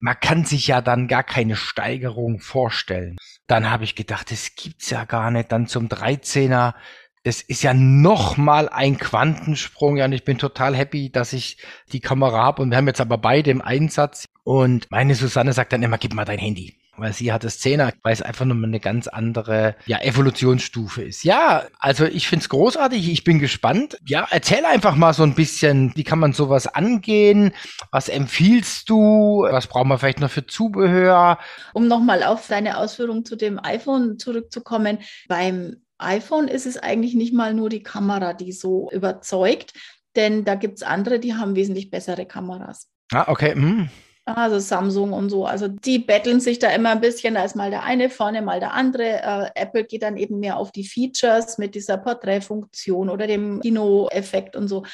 Man 0.00 0.18
kann 0.20 0.44
sich 0.44 0.66
ja 0.66 0.80
dann 0.82 1.06
gar 1.08 1.22
keine 1.22 1.56
Steigerung 1.56 2.40
vorstellen. 2.40 3.16
Dann 3.46 3.70
habe 3.70 3.84
ich 3.84 3.94
gedacht, 3.94 4.30
das 4.32 4.56
gibt's 4.56 4.90
ja 4.90 5.04
gar 5.04 5.30
nicht. 5.30 5.52
Dann 5.52 5.68
zum 5.68 5.86
13er 5.88 6.74
das 7.22 7.42
ist 7.42 7.64
ja 7.64 7.74
noch 7.74 8.36
mal 8.36 8.68
ein 8.68 8.98
Quantensprung. 8.98 9.96
Ja, 9.96 10.04
und 10.04 10.12
ich 10.12 10.22
bin 10.22 10.38
total 10.38 10.76
happy, 10.76 11.10
dass 11.10 11.32
ich 11.32 11.58
die 11.90 11.98
Kamera 11.98 12.44
habe. 12.44 12.62
Und 12.62 12.70
wir 12.70 12.76
haben 12.76 12.86
jetzt 12.86 13.00
aber 13.00 13.18
beide 13.18 13.50
im 13.50 13.60
Einsatz. 13.60 14.28
Und 14.46 14.88
meine 14.92 15.16
Susanne 15.16 15.52
sagt 15.52 15.72
dann 15.72 15.82
immer, 15.82 15.98
gib 15.98 16.14
mal 16.14 16.24
dein 16.24 16.38
Handy. 16.38 16.76
Weil 16.96 17.12
sie 17.12 17.32
hat 17.32 17.42
das 17.42 17.58
Zehner, 17.58 17.92
weil 18.04 18.12
es 18.12 18.22
einfach 18.22 18.44
nur 18.44 18.56
eine 18.56 18.78
ganz 18.78 19.08
andere 19.08 19.74
ja, 19.86 20.00
Evolutionsstufe 20.00 21.02
ist. 21.02 21.24
Ja, 21.24 21.64
also 21.80 22.04
ich 22.04 22.28
find's 22.28 22.48
großartig, 22.48 23.10
ich 23.10 23.24
bin 23.24 23.40
gespannt. 23.40 23.98
Ja, 24.06 24.28
erzähl 24.30 24.64
einfach 24.64 24.94
mal 24.94 25.14
so 25.14 25.24
ein 25.24 25.34
bisschen, 25.34 25.90
wie 25.96 26.04
kann 26.04 26.20
man 26.20 26.32
sowas 26.32 26.68
angehen? 26.68 27.54
Was 27.90 28.08
empfiehlst 28.08 28.88
du? 28.88 29.48
Was 29.50 29.66
brauchen 29.66 29.88
wir 29.88 29.98
vielleicht 29.98 30.20
noch 30.20 30.30
für 30.30 30.46
Zubehör? 30.46 31.40
Um 31.74 31.88
nochmal 31.88 32.22
auf 32.22 32.46
deine 32.46 32.78
Ausführung 32.78 33.24
zu 33.24 33.34
dem 33.34 33.58
iPhone 33.60 34.16
zurückzukommen. 34.20 34.98
Beim 35.26 35.78
iPhone 35.98 36.46
ist 36.46 36.66
es 36.66 36.76
eigentlich 36.76 37.14
nicht 37.14 37.34
mal 37.34 37.52
nur 37.52 37.68
die 37.68 37.82
Kamera, 37.82 38.32
die 38.32 38.52
so 38.52 38.92
überzeugt, 38.92 39.72
denn 40.14 40.44
da 40.44 40.54
gibt 40.54 40.76
es 40.76 40.82
andere, 40.84 41.18
die 41.18 41.34
haben 41.34 41.56
wesentlich 41.56 41.90
bessere 41.90 42.26
Kameras. 42.26 42.86
Ah, 43.10 43.24
okay. 43.26 43.52
Hm. 43.52 43.88
Also 44.28 44.58
Samsung 44.58 45.12
und 45.12 45.30
so. 45.30 45.46
Also 45.46 45.68
die 45.68 46.00
betteln 46.00 46.40
sich 46.40 46.58
da 46.58 46.70
immer 46.70 46.90
ein 46.90 47.00
bisschen. 47.00 47.34
Da 47.34 47.44
ist 47.44 47.54
mal 47.54 47.70
der 47.70 47.84
eine 47.84 48.10
vorne, 48.10 48.42
mal 48.42 48.58
der 48.58 48.74
andere. 48.74 49.04
Äh, 49.04 49.50
Apple 49.54 49.84
geht 49.84 50.02
dann 50.02 50.16
eben 50.16 50.40
mehr 50.40 50.56
auf 50.56 50.72
die 50.72 50.84
Features 50.84 51.58
mit 51.58 51.76
dieser 51.76 51.96
Porträtfunktion 51.96 53.08
oder 53.08 53.28
dem 53.28 53.60
Kino-Effekt 53.60 54.56
und 54.56 54.66
so. 54.66 54.84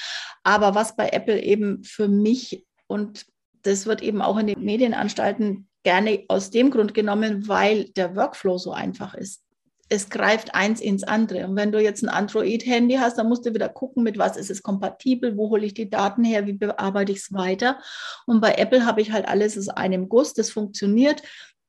Aber 0.43 0.75
was 0.75 0.97
bei 0.97 1.09
Apple 1.09 1.43
eben 1.43 1.83
für 1.83 2.09
mich 2.09 2.67
und 2.87 3.25
das 3.63 3.87
wird 3.87 4.03
eben 4.03 4.21
auch 4.21 4.37
in 4.39 4.49
den 4.49 4.63
Medienanstalten 4.63 5.67
gerne 5.83 6.25
aus 6.29 6.51
dem 6.51 6.71
Grund 6.71 6.93
genommen, 6.93 7.49
weil 7.49 7.85
der 7.91 8.15
Workflow 8.15 8.59
so 8.59 8.73
einfach 8.73 9.15
ist 9.15 9.43
es 9.93 10.09
greift 10.09 10.55
eins 10.55 10.81
ins 10.81 11.05
andere. 11.05 11.47
Und 11.47 11.55
wenn 11.55 11.71
du 11.71 11.79
jetzt 11.79 12.03
ein 12.03 12.09
Android-Handy 12.09 12.95
hast, 12.95 13.19
dann 13.19 13.29
musst 13.29 13.45
du 13.45 13.53
wieder 13.53 13.69
gucken, 13.69 14.03
mit 14.03 14.17
was 14.17 14.39
ist 14.39 14.51
es 14.51 14.63
kompatibel, 14.63 15.37
wo 15.37 15.51
hole 15.51 15.67
ich 15.67 15.75
die 15.75 15.91
Daten 15.91 16.25
her, 16.25 16.47
wie 16.47 16.55
bearbeite 16.55 17.13
ich 17.13 17.19
es 17.19 17.33
weiter. 17.35 17.79
Und 18.27 18.41
bei 18.41 18.55
Apple 18.55 18.87
habe 18.87 19.03
ich 19.03 19.13
halt 19.13 19.29
alles 19.29 19.59
aus 19.59 19.69
einem 19.69 20.09
Guss, 20.09 20.33
das 20.33 20.51
funktioniert. 20.51 21.21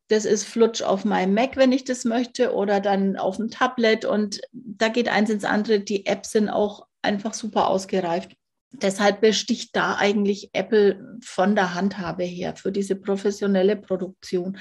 Das 0.08 0.24
ist 0.24 0.46
flutsch 0.46 0.82
auf 0.82 1.04
meinem 1.04 1.34
Mac, 1.34 1.58
wenn 1.58 1.74
ich 1.74 1.84
das 1.84 2.06
möchte, 2.06 2.54
oder 2.54 2.80
dann 2.80 3.18
auf 3.18 3.36
dem 3.36 3.50
Tablet. 3.50 4.06
Und 4.06 4.40
da 4.54 4.88
geht 4.88 5.10
eins 5.10 5.30
ins 5.30 5.44
andere. 5.44 5.82
Die 5.82 6.06
Apps 6.06 6.32
sind 6.32 6.48
auch 6.48 6.88
einfach 7.02 7.34
super 7.34 7.68
ausgereift. 7.68 8.32
Deshalb 8.72 9.20
besticht 9.20 9.76
da 9.76 9.98
eigentlich 9.98 10.50
Apple 10.54 11.20
von 11.22 11.56
der 11.56 11.76
Handhabe 11.76 12.24
her 12.24 12.56
für 12.56 12.72
diese 12.72 12.96
professionelle 12.96 13.76
Produktion. 13.76 14.58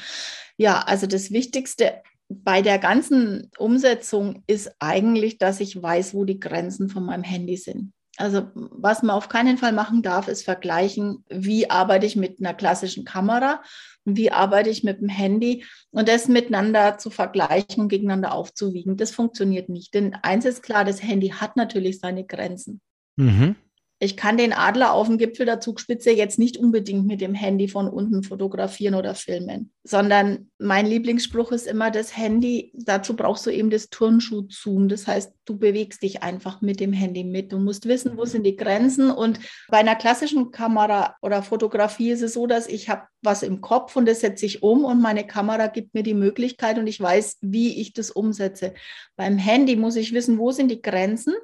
Ja, 0.56 0.80
also 0.80 1.06
das 1.06 1.30
Wichtigste 1.30 2.02
bei 2.42 2.62
der 2.62 2.78
ganzen 2.78 3.50
Umsetzung 3.58 4.42
ist 4.46 4.74
eigentlich, 4.78 5.38
dass 5.38 5.60
ich 5.60 5.80
weiß, 5.80 6.14
wo 6.14 6.24
die 6.24 6.40
Grenzen 6.40 6.88
von 6.88 7.04
meinem 7.04 7.22
Handy 7.22 7.56
sind. 7.56 7.92
Also 8.18 8.48
was 8.54 9.02
man 9.02 9.16
auf 9.16 9.28
keinen 9.28 9.56
Fall 9.56 9.72
machen 9.72 10.02
darf, 10.02 10.28
ist 10.28 10.44
vergleichen, 10.44 11.24
wie 11.30 11.70
arbeite 11.70 12.04
ich 12.04 12.14
mit 12.14 12.40
einer 12.40 12.52
klassischen 12.52 13.04
Kamera 13.04 13.62
und 14.04 14.18
wie 14.18 14.30
arbeite 14.30 14.68
ich 14.68 14.84
mit 14.84 15.00
dem 15.00 15.08
Handy 15.08 15.64
und 15.90 16.08
das 16.08 16.28
miteinander 16.28 16.98
zu 16.98 17.08
vergleichen 17.08 17.82
und 17.82 17.88
gegeneinander 17.88 18.34
aufzuwiegen. 18.34 18.96
Das 18.96 19.12
funktioniert 19.12 19.70
nicht. 19.70 19.94
Denn 19.94 20.14
eins 20.22 20.44
ist 20.44 20.62
klar, 20.62 20.84
das 20.84 21.02
Handy 21.02 21.28
hat 21.28 21.56
natürlich 21.56 22.00
seine 22.00 22.24
Grenzen. 22.24 22.82
Mhm 23.16 23.56
ich 24.02 24.16
kann 24.16 24.36
den 24.36 24.52
Adler 24.52 24.94
auf 24.94 25.06
dem 25.06 25.16
Gipfel 25.16 25.46
der 25.46 25.60
Zugspitze 25.60 26.10
jetzt 26.10 26.36
nicht 26.36 26.56
unbedingt 26.56 27.06
mit 27.06 27.20
dem 27.20 27.34
Handy 27.34 27.68
von 27.68 27.88
unten 27.88 28.24
fotografieren 28.24 28.96
oder 28.96 29.14
filmen, 29.14 29.70
sondern 29.84 30.50
mein 30.58 30.86
Lieblingsspruch 30.86 31.52
ist 31.52 31.68
immer 31.68 31.92
das 31.92 32.16
Handy, 32.16 32.72
dazu 32.74 33.14
brauchst 33.14 33.46
du 33.46 33.50
eben 33.50 33.70
das 33.70 33.90
Turnschuh-Zoom. 33.90 34.88
Das 34.88 35.06
heißt, 35.06 35.32
du 35.44 35.56
bewegst 35.56 36.02
dich 36.02 36.20
einfach 36.20 36.60
mit 36.62 36.80
dem 36.80 36.92
Handy 36.92 37.22
mit. 37.22 37.52
Du 37.52 37.60
musst 37.60 37.86
wissen, 37.86 38.16
wo 38.16 38.24
sind 38.24 38.44
die 38.44 38.56
Grenzen. 38.56 39.08
Und 39.12 39.38
bei 39.68 39.76
einer 39.76 39.94
klassischen 39.94 40.50
Kamera 40.50 41.14
oder 41.22 41.44
Fotografie 41.44 42.10
ist 42.10 42.22
es 42.22 42.32
so, 42.32 42.48
dass 42.48 42.66
ich 42.66 42.88
habe 42.88 43.02
was 43.22 43.44
im 43.44 43.60
Kopf 43.60 43.94
und 43.94 44.06
das 44.06 44.18
setze 44.18 44.46
ich 44.46 44.64
um 44.64 44.84
und 44.84 45.00
meine 45.00 45.24
Kamera 45.24 45.68
gibt 45.68 45.94
mir 45.94 46.02
die 46.02 46.14
Möglichkeit 46.14 46.76
und 46.76 46.88
ich 46.88 47.00
weiß, 47.00 47.38
wie 47.40 47.80
ich 47.80 47.92
das 47.92 48.10
umsetze. 48.10 48.74
Beim 49.14 49.38
Handy 49.38 49.76
muss 49.76 49.94
ich 49.94 50.12
wissen, 50.12 50.38
wo 50.38 50.50
sind 50.50 50.72
die 50.72 50.82
Grenzen 50.82 51.34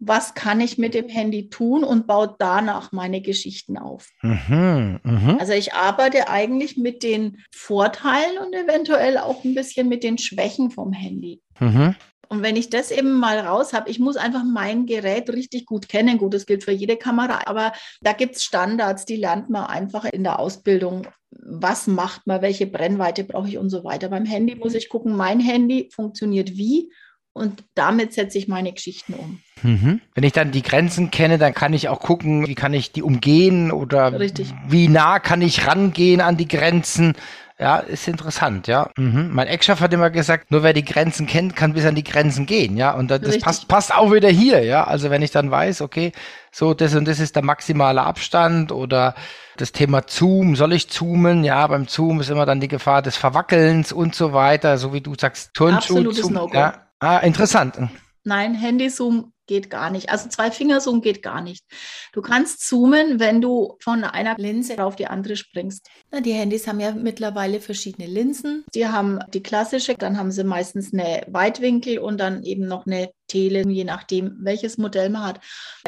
was 0.00 0.34
kann 0.34 0.60
ich 0.60 0.78
mit 0.78 0.94
dem 0.94 1.08
Handy 1.08 1.48
tun 1.48 1.82
und 1.82 2.06
baue 2.06 2.36
danach 2.38 2.92
meine 2.92 3.20
Geschichten 3.20 3.76
auf. 3.76 4.08
Mhm, 4.22 5.00
mhm. 5.02 5.36
Also 5.40 5.52
ich 5.52 5.74
arbeite 5.74 6.28
eigentlich 6.28 6.76
mit 6.76 7.02
den 7.02 7.38
Vorteilen 7.52 8.38
und 8.38 8.54
eventuell 8.54 9.18
auch 9.18 9.44
ein 9.44 9.54
bisschen 9.54 9.88
mit 9.88 10.04
den 10.04 10.18
Schwächen 10.18 10.70
vom 10.70 10.92
Handy. 10.92 11.42
Mhm. 11.58 11.96
Und 12.28 12.42
wenn 12.42 12.56
ich 12.56 12.68
das 12.68 12.90
eben 12.90 13.18
mal 13.18 13.38
raus 13.38 13.72
habe, 13.72 13.90
ich 13.90 13.98
muss 13.98 14.16
einfach 14.16 14.44
mein 14.44 14.86
Gerät 14.86 15.30
richtig 15.30 15.66
gut 15.66 15.88
kennen. 15.88 16.18
Gut, 16.18 16.34
das 16.34 16.46
gilt 16.46 16.62
für 16.62 16.72
jede 16.72 16.96
Kamera, 16.96 17.40
aber 17.46 17.72
da 18.02 18.12
gibt 18.12 18.36
es 18.36 18.44
Standards, 18.44 19.06
die 19.06 19.16
lernt 19.16 19.48
man 19.48 19.64
einfach 19.64 20.04
in 20.04 20.24
der 20.24 20.38
Ausbildung. 20.38 21.06
Was 21.30 21.86
macht 21.86 22.26
man, 22.26 22.42
welche 22.42 22.66
Brennweite 22.66 23.24
brauche 23.24 23.48
ich 23.48 23.58
und 23.58 23.70
so 23.70 23.82
weiter. 23.82 24.10
Beim 24.10 24.26
Handy 24.26 24.54
muss 24.54 24.74
ich 24.74 24.88
gucken, 24.88 25.16
mein 25.16 25.40
Handy 25.40 25.88
funktioniert 25.90 26.50
wie 26.56 26.92
und 27.38 27.64
damit 27.74 28.12
setze 28.12 28.36
ich 28.38 28.48
meine 28.48 28.72
Geschichten 28.72 29.14
um. 29.14 29.40
Mhm. 29.62 30.00
Wenn 30.14 30.24
ich 30.24 30.32
dann 30.32 30.50
die 30.50 30.62
Grenzen 30.62 31.10
kenne, 31.10 31.38
dann 31.38 31.54
kann 31.54 31.72
ich 31.72 31.88
auch 31.88 32.00
gucken, 32.00 32.46
wie 32.46 32.54
kann 32.54 32.74
ich 32.74 32.92
die 32.92 33.02
umgehen 33.02 33.70
oder 33.70 34.18
Richtig. 34.18 34.52
wie 34.68 34.88
nah 34.88 35.18
kann 35.18 35.42
ich 35.42 35.66
rangehen 35.66 36.20
an 36.20 36.36
die 36.36 36.48
Grenzen. 36.48 37.14
Ja, 37.60 37.78
ist 37.78 38.06
interessant, 38.06 38.68
ja. 38.68 38.90
Mhm. 38.96 39.30
Mein 39.32 39.48
Ex-Chef 39.48 39.80
hat 39.80 39.92
immer 39.92 40.10
gesagt, 40.10 40.52
nur 40.52 40.62
wer 40.62 40.72
die 40.72 40.84
Grenzen 40.84 41.26
kennt, 41.26 41.56
kann 41.56 41.72
bis 41.72 41.84
an 41.86 41.96
die 41.96 42.04
Grenzen 42.04 42.46
gehen, 42.46 42.76
ja. 42.76 42.92
Und 42.92 43.10
das 43.10 43.38
passt, 43.40 43.66
passt 43.66 43.92
auch 43.92 44.12
wieder 44.12 44.28
hier, 44.28 44.62
ja. 44.62 44.84
Also 44.84 45.10
wenn 45.10 45.22
ich 45.22 45.32
dann 45.32 45.50
weiß, 45.50 45.80
okay, 45.80 46.12
so 46.52 46.72
das 46.72 46.94
und 46.94 47.08
das 47.08 47.18
ist 47.18 47.34
der 47.34 47.42
maximale 47.42 48.02
Abstand 48.02 48.70
oder 48.70 49.16
das 49.56 49.72
Thema 49.72 50.02
Zoom, 50.06 50.54
soll 50.54 50.72
ich 50.72 50.88
zoomen? 50.88 51.42
Ja, 51.42 51.66
beim 51.66 51.88
Zoom 51.88 52.20
ist 52.20 52.30
immer 52.30 52.46
dann 52.46 52.60
die 52.60 52.68
Gefahr 52.68 53.02
des 53.02 53.16
Verwackelns 53.16 53.92
und 53.92 54.14
so 54.14 54.32
weiter, 54.32 54.78
so 54.78 54.92
wie 54.92 55.00
du 55.00 55.14
sagst, 55.18 55.52
Turnschuh. 55.54 55.96
Absolutes 55.96 56.22
Zoom, 56.22 56.34
No-Go. 56.34 56.56
ja. 56.56 56.87
Ah, 57.00 57.18
interessant. 57.18 57.78
Nein, 58.24 58.54
Handyzoom 58.54 59.32
geht 59.46 59.70
gar 59.70 59.90
nicht. 59.90 60.10
Also 60.10 60.28
zwei 60.28 60.50
Fingerzoom 60.50 61.00
geht 61.00 61.22
gar 61.22 61.40
nicht. 61.40 61.64
Du 62.12 62.20
kannst 62.22 62.66
zoomen, 62.66 63.18
wenn 63.18 63.40
du 63.40 63.76
von 63.80 64.04
einer 64.04 64.36
Linse 64.36 64.84
auf 64.84 64.94
die 64.94 65.06
andere 65.06 65.36
springst. 65.36 65.88
Na, 66.10 66.20
die 66.20 66.32
Handys 66.32 66.68
haben 66.68 66.78
ja 66.78 66.92
mittlerweile 66.92 67.60
verschiedene 67.60 68.06
Linsen. 68.06 68.64
Die 68.74 68.86
haben 68.86 69.18
die 69.32 69.42
klassische, 69.42 69.94
dann 69.94 70.18
haben 70.18 70.30
sie 70.30 70.44
meistens 70.44 70.92
eine 70.92 71.22
Weitwinkel 71.28 71.98
und 71.98 72.18
dann 72.18 72.44
eben 72.44 72.68
noch 72.68 72.86
eine 72.86 73.10
Tele, 73.26 73.66
je 73.66 73.84
nachdem, 73.84 74.36
welches 74.40 74.78
Modell 74.78 75.08
man 75.08 75.24
hat. 75.24 75.40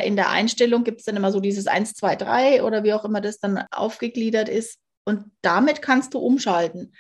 In 0.02 0.16
der 0.16 0.30
Einstellung 0.30 0.82
gibt 0.82 1.00
es 1.00 1.04
dann 1.04 1.16
immer 1.16 1.30
so 1.30 1.40
dieses 1.40 1.66
1, 1.66 1.94
2, 1.94 2.16
3 2.16 2.62
oder 2.62 2.82
wie 2.82 2.94
auch 2.94 3.04
immer 3.04 3.20
das 3.20 3.38
dann 3.38 3.64
aufgegliedert 3.70 4.48
ist. 4.48 4.78
Und 5.04 5.24
damit 5.42 5.82
kannst 5.82 6.14
du 6.14 6.18
umschalten. 6.18 6.94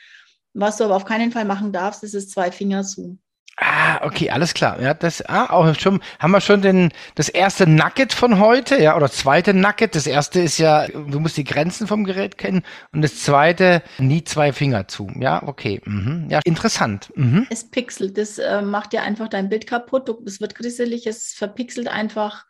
Was 0.52 0.76
du 0.76 0.84
aber 0.84 0.96
auf 0.96 1.04
keinen 1.04 1.32
Fall 1.32 1.44
machen 1.44 1.72
darfst, 1.72 2.02
ist 2.02 2.14
das 2.14 2.28
Zwei-Finger-Zoom. 2.28 3.20
Ah, 3.56 4.06
okay, 4.06 4.30
alles 4.30 4.54
klar. 4.54 4.80
Ja, 4.80 4.94
das, 4.94 5.20
ah, 5.28 5.50
auch 5.50 5.74
schon, 5.78 6.00
haben 6.18 6.30
wir 6.30 6.40
schon 6.40 6.62
den, 6.62 6.92
das 7.14 7.28
erste 7.28 7.66
Nugget 7.66 8.14
von 8.14 8.38
heute, 8.38 8.80
ja, 8.80 8.96
oder 8.96 9.10
zweite 9.10 9.52
Nugget. 9.52 9.94
Das 9.94 10.06
erste 10.06 10.40
ist 10.40 10.56
ja, 10.58 10.86
du 10.86 11.20
musst 11.20 11.36
die 11.36 11.44
Grenzen 11.44 11.86
vom 11.86 12.04
Gerät 12.04 12.38
kennen. 12.38 12.62
Und 12.92 13.02
das 13.02 13.22
zweite, 13.22 13.82
nie 13.98 14.24
zwei 14.24 14.54
Finger 14.54 14.88
zu. 14.88 15.10
Ja, 15.18 15.42
okay. 15.46 15.82
Mhm. 15.84 16.28
Ja, 16.30 16.40
interessant. 16.44 17.12
Mhm. 17.16 17.46
Es 17.50 17.70
pixelt, 17.70 18.16
das 18.16 18.38
äh, 18.38 18.62
macht 18.62 18.94
ja 18.94 19.02
einfach 19.02 19.28
dein 19.28 19.50
Bild 19.50 19.66
kaputt. 19.66 20.08
Du, 20.08 20.22
es 20.24 20.40
wird 20.40 20.54
grisselig, 20.54 21.06
es 21.06 21.34
verpixelt 21.34 21.88
einfach. 21.88 22.46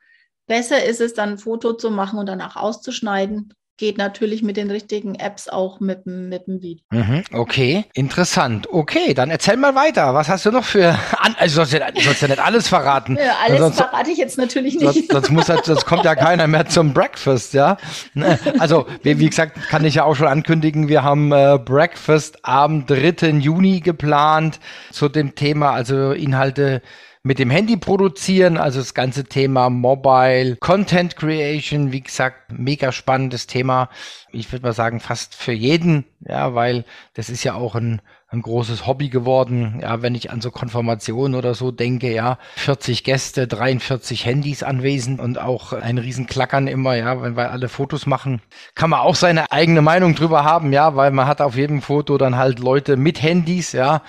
Besser 0.46 0.84
ist 0.84 1.00
es 1.00 1.14
dann 1.14 1.30
ein 1.30 1.38
Foto 1.38 1.72
zu 1.72 1.90
machen 1.90 2.18
und 2.18 2.26
danach 2.26 2.56
auszuschneiden. 2.56 3.52
Geht 3.80 3.96
natürlich 3.96 4.42
mit 4.42 4.58
den 4.58 4.70
richtigen 4.70 5.14
Apps 5.14 5.48
auch 5.48 5.80
mit, 5.80 6.04
dem- 6.04 6.28
mit 6.28 6.46
dem 6.46 6.60
Video. 6.60 6.84
Mhm. 6.90 7.24
Okay, 7.32 7.86
interessant. 7.94 8.68
Okay, 8.70 9.14
dann 9.14 9.30
erzähl 9.30 9.56
mal 9.56 9.74
weiter. 9.74 10.12
Was 10.12 10.28
hast 10.28 10.44
du 10.44 10.50
noch 10.50 10.64
für, 10.64 10.90
an 11.18 11.34
also 11.38 11.56
sollst 11.64 11.72
ja, 11.72 11.86
sollst 12.04 12.20
ja 12.20 12.28
nicht 12.28 12.40
alles 12.40 12.68
verraten. 12.68 13.16
Ja, 13.24 13.36
alles 13.42 13.58
sonst, 13.58 13.76
verrate 13.78 14.10
ich 14.10 14.18
jetzt 14.18 14.36
natürlich 14.36 14.74
nicht. 14.78 14.84
sonst, 14.84 15.10
sonst, 15.10 15.30
muss 15.30 15.48
halt, 15.48 15.64
sonst 15.64 15.86
kommt 15.86 16.04
ja 16.04 16.14
keiner 16.14 16.46
mehr 16.46 16.66
zum 16.66 16.92
Breakfast, 16.92 17.54
ja. 17.54 17.78
Ne? 18.12 18.38
Also, 18.58 18.86
wie, 19.02 19.18
wie 19.18 19.30
gesagt, 19.30 19.56
kann 19.70 19.82
ich 19.86 19.94
ja 19.94 20.04
auch 20.04 20.14
schon 20.14 20.26
ankündigen, 20.28 20.88
wir 20.88 21.02
haben 21.02 21.32
äh, 21.32 21.58
Breakfast 21.58 22.40
am 22.42 22.84
3. 22.84 23.28
Juni 23.38 23.80
geplant 23.80 24.60
zu 24.92 25.08
dem 25.08 25.34
Thema, 25.34 25.70
also 25.70 26.12
Inhalte 26.12 26.82
mit 27.22 27.38
dem 27.38 27.50
Handy 27.50 27.76
produzieren, 27.76 28.56
also 28.56 28.78
das 28.78 28.94
ganze 28.94 29.24
Thema 29.24 29.68
Mobile 29.68 30.56
Content 30.56 31.16
Creation, 31.16 31.92
wie 31.92 32.00
gesagt, 32.00 32.50
mega 32.50 32.92
spannendes 32.92 33.46
Thema. 33.46 33.90
Ich 34.32 34.50
würde 34.52 34.64
mal 34.64 34.72
sagen, 34.72 35.00
fast 35.00 35.34
für 35.34 35.52
jeden, 35.52 36.06
ja, 36.20 36.54
weil 36.54 36.84
das 37.12 37.28
ist 37.28 37.44
ja 37.44 37.54
auch 37.54 37.74
ein, 37.74 38.00
ein 38.28 38.40
großes 38.40 38.86
Hobby 38.86 39.10
geworden. 39.10 39.80
Ja, 39.82 40.00
wenn 40.00 40.14
ich 40.14 40.30
an 40.30 40.40
so 40.40 40.50
Konfirmationen 40.50 41.34
oder 41.34 41.54
so 41.54 41.70
denke, 41.72 42.10
ja, 42.10 42.38
40 42.56 43.04
Gäste, 43.04 43.46
43 43.46 44.24
Handys 44.24 44.62
anwesend 44.62 45.20
und 45.20 45.38
auch 45.38 45.74
ein 45.74 45.98
Riesenklackern 45.98 46.68
immer, 46.68 46.94
ja, 46.94 47.20
wenn 47.20 47.36
wir 47.36 47.50
alle 47.50 47.68
Fotos 47.68 48.06
machen, 48.06 48.40
kann 48.74 48.88
man 48.88 49.00
auch 49.00 49.14
seine 49.14 49.52
eigene 49.52 49.82
Meinung 49.82 50.14
drüber 50.14 50.44
haben, 50.44 50.72
ja, 50.72 50.96
weil 50.96 51.10
man 51.10 51.26
hat 51.26 51.42
auf 51.42 51.56
jedem 51.56 51.82
Foto 51.82 52.16
dann 52.16 52.36
halt 52.36 52.60
Leute 52.60 52.96
mit 52.96 53.20
Handys, 53.20 53.72
ja. 53.72 54.00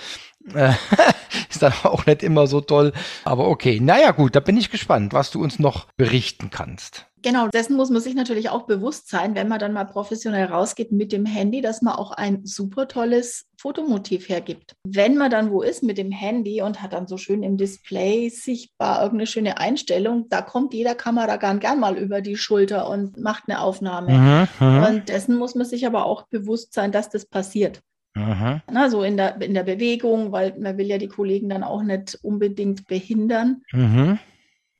Ist 1.50 1.62
dann 1.62 1.72
auch 1.84 2.06
nicht 2.06 2.22
immer 2.22 2.46
so 2.46 2.60
toll. 2.60 2.92
Aber 3.24 3.48
okay, 3.48 3.80
naja 3.80 4.10
gut, 4.10 4.36
da 4.36 4.40
bin 4.40 4.56
ich 4.56 4.70
gespannt, 4.70 5.12
was 5.12 5.30
du 5.30 5.42
uns 5.42 5.58
noch 5.58 5.86
berichten 5.96 6.50
kannst. 6.50 7.06
Genau, 7.22 7.46
dessen 7.46 7.76
muss 7.76 7.90
man 7.90 8.02
sich 8.02 8.14
natürlich 8.14 8.50
auch 8.50 8.62
bewusst 8.62 9.08
sein, 9.08 9.36
wenn 9.36 9.46
man 9.46 9.60
dann 9.60 9.72
mal 9.72 9.84
professionell 9.84 10.46
rausgeht 10.46 10.90
mit 10.90 11.12
dem 11.12 11.24
Handy, 11.24 11.60
dass 11.60 11.80
man 11.80 11.94
auch 11.94 12.10
ein 12.10 12.44
super 12.44 12.88
tolles 12.88 13.46
Fotomotiv 13.56 14.28
hergibt. 14.28 14.74
Wenn 14.84 15.16
man 15.16 15.30
dann 15.30 15.52
wo 15.52 15.62
ist 15.62 15.84
mit 15.84 15.98
dem 15.98 16.10
Handy 16.10 16.62
und 16.62 16.82
hat 16.82 16.92
dann 16.92 17.06
so 17.06 17.16
schön 17.16 17.44
im 17.44 17.56
Display 17.56 18.28
sichtbar 18.28 19.02
irgendeine 19.02 19.28
schöne 19.28 19.58
Einstellung, 19.58 20.26
da 20.30 20.42
kommt 20.42 20.74
jeder 20.74 20.96
Kameramann 20.96 21.60
gern 21.60 21.78
mal 21.78 21.96
über 21.96 22.22
die 22.22 22.36
Schulter 22.36 22.88
und 22.88 23.16
macht 23.18 23.44
eine 23.46 23.60
Aufnahme. 23.60 24.48
Mhm, 24.60 24.66
mhm, 24.66 24.82
Und 24.82 25.08
dessen 25.08 25.36
muss 25.36 25.54
man 25.54 25.64
sich 25.64 25.86
aber 25.86 26.06
auch 26.06 26.26
bewusst 26.26 26.74
sein, 26.74 26.90
dass 26.90 27.08
das 27.08 27.24
passiert. 27.24 27.82
Mhm. 28.14 28.60
Na, 28.70 28.90
so 28.90 29.02
in 29.02 29.16
der, 29.16 29.40
in 29.40 29.54
der 29.54 29.62
Bewegung, 29.64 30.32
weil 30.32 30.58
man 30.58 30.76
will 30.78 30.86
ja 30.86 30.98
die 30.98 31.08
Kollegen 31.08 31.48
dann 31.48 31.62
auch 31.64 31.82
nicht 31.82 32.18
unbedingt 32.22 32.86
behindern. 32.86 33.62
Mhm. 33.72 34.18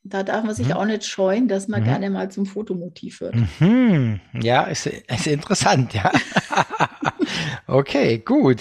Da 0.05 0.25
darf 0.25 0.43
man 0.45 0.55
sich 0.55 0.67
Mhm. 0.69 0.73
auch 0.73 0.85
nicht 0.85 1.05
scheuen, 1.05 1.47
dass 1.47 1.69
man 1.69 1.83
Mhm. 1.83 1.87
gerne 1.87 2.11
mal 2.11 2.31
zum 2.31 2.45
Fotomotiv 2.47 3.21
wird. 3.21 3.37
Mhm. 3.61 4.21
Ja, 4.41 4.65
ist, 4.65 4.87
ist 4.87 5.27
interessant, 5.29 5.95
ja. 5.95 6.11
okay, 7.67 8.19
gut. 8.19 8.61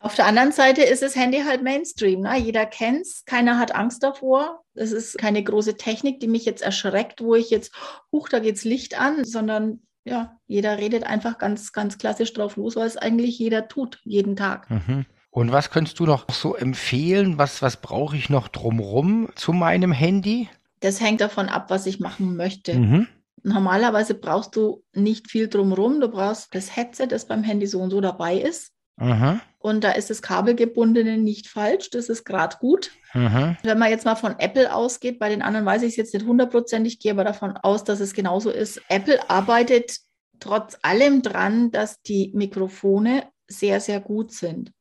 Auf 0.00 0.14
der 0.16 0.26
anderen 0.26 0.52
Seite 0.52 0.82
ist 0.82 1.02
das 1.02 1.16
Handy 1.16 1.42
halt 1.46 1.62
Mainstream. 1.62 2.20
Ne? 2.20 2.36
Jeder 2.36 2.66
kennt 2.66 3.02
es, 3.02 3.24
keiner 3.24 3.58
hat 3.58 3.74
Angst 3.74 4.02
davor. 4.02 4.62
Es 4.74 4.92
ist 4.92 5.16
keine 5.16 5.42
große 5.42 5.76
Technik, 5.78 6.20
die 6.20 6.28
mich 6.28 6.44
jetzt 6.44 6.60
erschreckt, 6.62 7.22
wo 7.22 7.34
ich 7.34 7.48
jetzt, 7.48 7.72
huch, 8.12 8.28
da 8.28 8.38
geht's 8.40 8.64
Licht 8.64 9.00
an, 9.00 9.24
sondern 9.24 9.80
ja, 10.04 10.38
jeder 10.46 10.78
redet 10.78 11.04
einfach 11.04 11.38
ganz, 11.38 11.72
ganz 11.72 11.98
klassisch 11.98 12.32
drauf 12.32 12.56
los, 12.56 12.76
weil 12.76 12.86
es 12.86 12.96
eigentlich 12.96 13.38
jeder 13.38 13.68
tut, 13.68 14.00
jeden 14.04 14.36
Tag. 14.36 14.70
Mhm. 14.70 15.06
Und 15.30 15.50
was 15.50 15.70
könntest 15.70 15.98
du 15.98 16.06
noch 16.06 16.26
so 16.30 16.54
empfehlen? 16.54 17.38
Was, 17.38 17.60
was 17.60 17.78
brauche 17.78 18.16
ich 18.16 18.30
noch 18.30 18.48
drumrum 18.48 19.28
zu 19.34 19.52
meinem 19.52 19.90
Handy? 19.90 20.48
Das 20.80 21.00
hängt 21.00 21.20
davon 21.20 21.48
ab, 21.48 21.70
was 21.70 21.86
ich 21.86 21.98
machen 21.98 22.36
möchte. 22.36 22.74
Mhm. 22.74 23.08
Normalerweise 23.42 24.14
brauchst 24.14 24.54
du 24.54 24.84
nicht 24.92 25.30
viel 25.30 25.48
drumrum. 25.48 26.00
Du 26.00 26.08
brauchst 26.08 26.54
das 26.54 26.76
Headset, 26.76 27.08
das 27.08 27.26
beim 27.26 27.42
Handy 27.42 27.66
so 27.66 27.80
und 27.80 27.90
so 27.90 28.00
dabei 28.00 28.36
ist. 28.36 28.73
Mhm. 28.96 29.40
Und 29.58 29.82
da 29.82 29.92
ist 29.92 30.10
das 30.10 30.22
Kabelgebundene 30.22 31.16
nicht 31.16 31.48
falsch. 31.48 31.90
Das 31.90 32.08
ist 32.08 32.24
gerade 32.24 32.56
gut. 32.58 32.90
Mhm. 33.14 33.56
Wenn 33.62 33.78
man 33.78 33.90
jetzt 33.90 34.04
mal 34.04 34.14
von 34.14 34.38
Apple 34.38 34.74
ausgeht, 34.74 35.18
bei 35.18 35.28
den 35.28 35.42
anderen 35.42 35.66
weiß 35.66 35.82
ich 35.82 35.90
es 35.90 35.96
jetzt 35.96 36.14
nicht 36.14 36.26
hundertprozentig, 36.26 36.98
gehe 36.98 37.12
aber 37.12 37.24
davon 37.24 37.56
aus, 37.56 37.84
dass 37.84 38.00
es 38.00 38.12
genauso 38.12 38.50
ist. 38.50 38.82
Apple 38.88 39.30
arbeitet 39.30 39.98
trotz 40.40 40.76
allem 40.82 41.22
dran, 41.22 41.70
dass 41.70 42.02
die 42.02 42.30
Mikrofone 42.34 43.24
sehr, 43.48 43.80
sehr 43.80 44.00
gut 44.00 44.32
sind. 44.32 44.72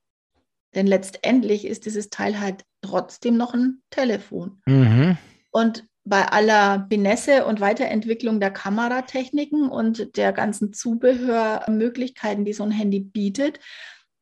Denn 0.75 0.88
letztendlich 0.88 1.65
ist 1.65 1.86
dieses 1.86 2.10
Teil 2.10 2.39
halt 2.39 2.65
trotzdem 2.82 3.38
noch 3.38 3.53
ein 3.53 3.82
Telefon. 3.89 4.62
Mhm. 4.65 5.17
Und 5.51 5.86
bei 6.05 6.27
aller 6.27 6.79
Benesse 6.79 7.46
und 7.46 7.62
Weiterentwicklung 7.62 8.39
der 8.39 8.51
Kameratechniken 8.51 9.70
und 9.70 10.17
der 10.17 10.34
ganzen 10.34 10.74
Zubehörmöglichkeiten, 10.74 12.43
die 12.43 12.53
so 12.53 12.63
ein 12.63 12.72
Handy 12.72 13.00
bietet, 13.00 13.60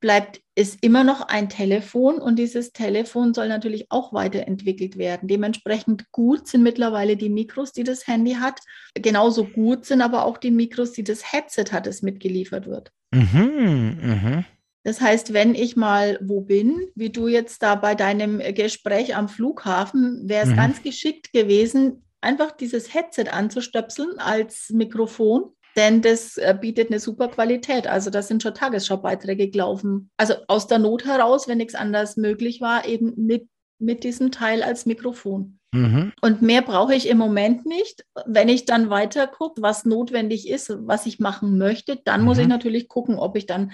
bleibt 0.01 0.41
es 0.55 0.75
immer 0.81 1.03
noch 1.03 1.22
ein 1.22 1.48
Telefon 1.48 2.15
und 2.20 2.38
dieses 2.38 2.74
Telefon 2.74 3.34
soll 3.34 3.48
natürlich 3.48 3.86
auch 3.89 4.12
weiterentwickelt 4.12 4.98
werden. 4.98 5.29
Dementsprechend 5.29 6.12
gut 6.12 6.48
sind 6.48 6.63
mittlerweile 6.63 7.15
die 7.15 7.29
Mikros, 7.29 7.72
die 7.72 7.84
das 7.84 8.08
Handy 8.08 8.34
hat. 8.34 8.60
Genauso 8.96 9.46
gut 9.46 9.86
sind 9.86 10.01
aber 10.01 10.25
auch 10.25 10.38
die 10.38 10.51
Mikros, 10.51 10.91
die 10.91 11.03
das 11.03 11.31
Headset 11.31 11.65
hat, 11.72 11.86
das 11.86 12.01
mitgeliefert 12.01 12.67
wird. 12.67 12.91
Mhm. 13.13 13.98
Mhm. 14.01 14.46
Das 14.84 15.00
heißt, 15.00 15.34
wenn 15.34 15.53
ich 15.53 15.75
mal 15.75 16.20
wo 16.24 16.41
bin, 16.41 16.88
wie 16.96 17.12
du 17.12 17.27
jetzt 17.27 17.62
da 17.62 17.75
bei 17.75 17.93
deinem 17.93 18.39
Gespräch 18.39 19.15
am 19.15 19.29
Flughafen, 19.29 20.27
wäre 20.27 20.43
es 20.46 20.51
Mhm. 20.51 20.55
ganz 20.55 20.81
geschickt 20.81 21.31
gewesen, 21.31 22.03
einfach 22.20 22.51
dieses 22.51 22.93
Headset 22.93 23.25
anzustöpseln 23.31 24.17
als 24.17 24.70
Mikrofon, 24.72 25.51
denn 25.75 26.01
das 26.01 26.37
äh, 26.37 26.55
bietet 26.59 26.89
eine 26.89 26.99
super 26.99 27.27
Qualität. 27.27 27.87
Also 27.87 28.09
da 28.09 28.21
sind 28.21 28.43
schon 28.43 28.53
Tagesschaubeiträge 28.53 29.49
gelaufen. 29.49 30.09
Also 30.17 30.35
aus 30.47 30.67
der 30.67 30.79
Not 30.79 31.05
heraus, 31.05 31.47
wenn 31.47 31.57
nichts 31.57 31.75
anderes 31.75 32.17
möglich 32.17 32.61
war, 32.61 32.85
eben 32.85 33.13
mit 33.15 33.47
mit 33.81 34.03
diesem 34.03 34.31
Teil 34.31 34.63
als 34.63 34.85
Mikrofon. 34.85 35.59
Mhm. 35.73 36.13
Und 36.21 36.41
mehr 36.41 36.61
brauche 36.61 36.93
ich 36.93 37.09
im 37.09 37.17
Moment 37.17 37.65
nicht. 37.65 38.05
Wenn 38.25 38.49
ich 38.49 38.65
dann 38.65 38.89
weiter 38.89 39.25
gucke, 39.27 39.61
was 39.61 39.85
notwendig 39.85 40.47
ist, 40.47 40.73
was 40.81 41.05
ich 41.05 41.19
machen 41.19 41.57
möchte, 41.57 41.97
dann 42.03 42.21
mhm. 42.21 42.27
muss 42.27 42.37
ich 42.37 42.43
mhm. 42.43 42.51
natürlich 42.51 42.87
gucken, 42.87 43.17
ob 43.17 43.35
ich 43.35 43.45
dann 43.45 43.71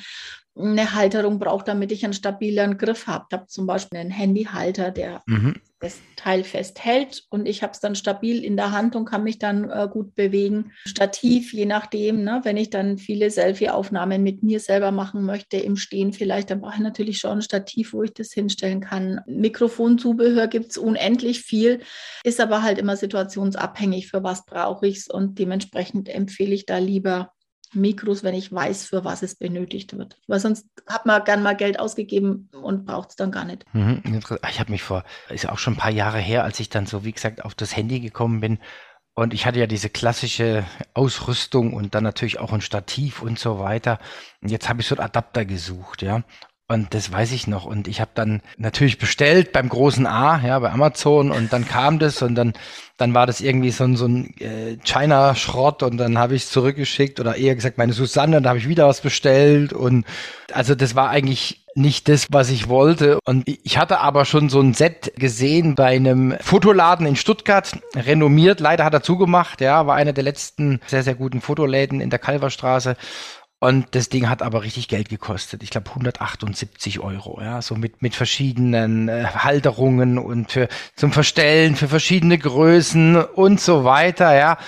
eine 0.55 0.93
Halterung 0.93 1.39
brauche, 1.39 1.65
damit 1.65 1.91
ich 1.91 2.03
einen 2.03 2.13
stabileren 2.13 2.77
Griff 2.77 3.07
habe. 3.07 3.25
Ich 3.29 3.37
habe 3.37 3.47
zum 3.47 3.67
Beispiel 3.67 3.99
einen 3.99 4.11
Handyhalter, 4.11 4.91
der 4.91 5.23
mhm. 5.27 5.55
Das 5.79 5.99
Teil 6.15 6.43
festhält 6.43 7.23
und 7.29 7.45
ich 7.45 7.61
habe 7.61 7.73
es 7.73 7.79
dann 7.79 7.95
stabil 7.95 8.43
in 8.43 8.57
der 8.57 8.71
Hand 8.71 8.95
und 8.95 9.05
kann 9.05 9.23
mich 9.23 9.37
dann 9.37 9.69
äh, 9.69 9.87
gut 9.91 10.15
bewegen. 10.15 10.71
Stativ, 10.85 11.53
je 11.53 11.65
nachdem, 11.65 12.23
ne, 12.23 12.41
wenn 12.43 12.57
ich 12.57 12.71
dann 12.71 12.97
viele 12.97 13.29
Selfie-Aufnahmen 13.29 14.23
mit 14.23 14.41
mir 14.41 14.59
selber 14.59 14.91
machen 14.91 15.23
möchte, 15.23 15.57
im 15.57 15.75
Stehen 15.75 16.13
vielleicht, 16.13 16.49
dann 16.49 16.61
brauche 16.61 16.75
ich 16.75 16.81
natürlich 16.81 17.19
schon 17.19 17.39
ein 17.39 17.41
Stativ, 17.41 17.93
wo 17.93 18.01
ich 18.03 18.13
das 18.13 18.31
hinstellen 18.31 18.81
kann. 18.81 19.21
Mikrofonzubehör 19.27 20.47
gibt 20.47 20.71
es 20.71 20.77
unendlich 20.77 21.41
viel, 21.41 21.81
ist 22.23 22.41
aber 22.41 22.63
halt 22.63 22.79
immer 22.79 22.97
situationsabhängig, 22.97 24.07
für 24.07 24.23
was 24.23 24.45
brauche 24.45 24.87
ich 24.87 24.97
es 24.97 25.07
und 25.07 25.37
dementsprechend 25.37 26.09
empfehle 26.09 26.55
ich 26.55 26.65
da 26.65 26.79
lieber 26.79 27.31
Mikros, 27.73 28.23
wenn 28.23 28.35
ich 28.35 28.51
weiß, 28.51 28.85
für 28.85 29.03
was 29.03 29.23
es 29.23 29.35
benötigt 29.35 29.97
wird. 29.97 30.17
Weil 30.27 30.39
sonst 30.39 30.67
hat 30.87 31.05
man 31.05 31.23
gern 31.23 31.43
mal 31.43 31.55
Geld 31.55 31.79
ausgegeben 31.79 32.49
und 32.51 32.85
braucht 32.85 33.11
es 33.11 33.15
dann 33.15 33.31
gar 33.31 33.45
nicht. 33.45 33.65
Mhm, 33.73 34.21
ich 34.49 34.59
habe 34.59 34.71
mich 34.71 34.83
vor, 34.83 35.03
ist 35.29 35.49
auch 35.49 35.57
schon 35.57 35.73
ein 35.73 35.77
paar 35.77 35.91
Jahre 35.91 36.19
her, 36.19 36.43
als 36.43 36.59
ich 36.59 36.69
dann 36.69 36.85
so, 36.85 37.03
wie 37.03 37.11
gesagt, 37.11 37.43
auf 37.43 37.55
das 37.55 37.75
Handy 37.75 37.99
gekommen 37.99 38.39
bin. 38.39 38.59
Und 39.13 39.33
ich 39.33 39.45
hatte 39.47 39.59
ja 39.59 39.65
diese 39.65 39.89
klassische 39.89 40.63
Ausrüstung 40.93 41.73
und 41.73 41.95
dann 41.95 42.03
natürlich 42.03 42.39
auch 42.39 42.53
ein 42.53 42.61
Stativ 42.61 43.21
und 43.21 43.39
so 43.39 43.57
weiter. 43.57 43.97
Und 44.41 44.49
jetzt 44.49 44.69
habe 44.69 44.81
ich 44.81 44.87
so 44.87 44.95
einen 44.95 45.05
Adapter 45.05 45.43
gesucht, 45.43 46.03
ja. 46.03 46.23
Und 46.69 46.93
das 46.93 47.11
weiß 47.11 47.31
ich 47.31 47.47
noch. 47.47 47.63
Und 47.65 47.87
ich 47.87 48.01
habe 48.01 48.11
dann 48.13 48.41
natürlich 48.57 48.97
bestellt 48.97 49.53
beim 49.53 49.69
großen 49.69 50.05
A, 50.05 50.45
ja, 50.45 50.59
bei 50.59 50.69
Amazon. 50.69 51.31
Und 51.31 51.53
dann 51.53 51.65
kam 51.65 51.97
das 51.97 52.21
und 52.21 52.35
dann, 52.35 52.53
dann 52.97 53.13
war 53.13 53.25
das 53.25 53.39
irgendwie 53.39 53.71
so 53.71 53.85
ein, 53.85 53.95
so 53.95 54.05
ein 54.05 54.33
äh, 54.39 54.75
China-Schrott 54.83 55.81
und 55.81 55.95
dann 55.95 56.17
habe 56.17 56.35
ich 56.35 56.43
es 56.43 56.49
zurückgeschickt 56.49 57.21
oder 57.21 57.37
eher 57.37 57.55
gesagt 57.55 57.77
meine 57.77 57.93
Susanne, 57.93 58.41
dann 58.41 58.49
habe 58.49 58.59
ich 58.59 58.67
wieder 58.67 58.85
was 58.85 58.99
bestellt. 58.99 59.71
Und 59.71 60.05
also 60.51 60.75
das 60.75 60.93
war 60.93 61.09
eigentlich 61.09 61.63
nicht 61.77 62.09
das, 62.09 62.25
was 62.31 62.49
ich 62.49 62.67
wollte. 62.67 63.19
Und 63.23 63.47
ich 63.47 63.77
hatte 63.77 63.99
aber 63.99 64.25
schon 64.25 64.49
so 64.49 64.59
ein 64.59 64.73
Set 64.73 65.13
gesehen 65.15 65.75
bei 65.75 65.95
einem 65.95 66.35
Fotoladen 66.41 67.05
in 67.05 67.15
Stuttgart, 67.15 67.79
renommiert. 67.95 68.59
Leider 68.59 68.83
hat 68.83 68.93
er 68.93 69.03
zugemacht, 69.03 69.61
ja, 69.61 69.85
war 69.87 69.95
einer 69.95 70.11
der 70.11 70.23
letzten 70.23 70.81
sehr, 70.87 71.03
sehr 71.03 71.15
guten 71.15 71.39
Fotoläden 71.39 72.01
in 72.01 72.09
der 72.09 72.19
Kalverstraße. 72.19 72.97
Und 73.59 73.95
das 73.95 74.09
Ding 74.09 74.29
hat 74.29 74.43
aber 74.43 74.61
richtig 74.61 74.87
Geld 74.87 75.09
gekostet. 75.09 75.63
Ich 75.63 75.71
glaube 75.71 75.89
178 75.89 76.99
Euro, 76.99 77.41
ja, 77.41 77.61
so 77.63 77.75
mit, 77.75 78.03
mit 78.03 78.13
verschiedenen 78.13 79.09
äh, 79.09 79.25
Halterungen 79.33 80.19
und 80.19 80.51
für, 80.51 80.67
zum 80.95 81.11
Verstellen, 81.11 81.75
für 81.75 81.87
verschiedene 81.87 82.37
Größen 82.37 83.15
und 83.15 83.59
so 83.59 83.83
weiter, 83.83 84.35
ja. 84.35 84.59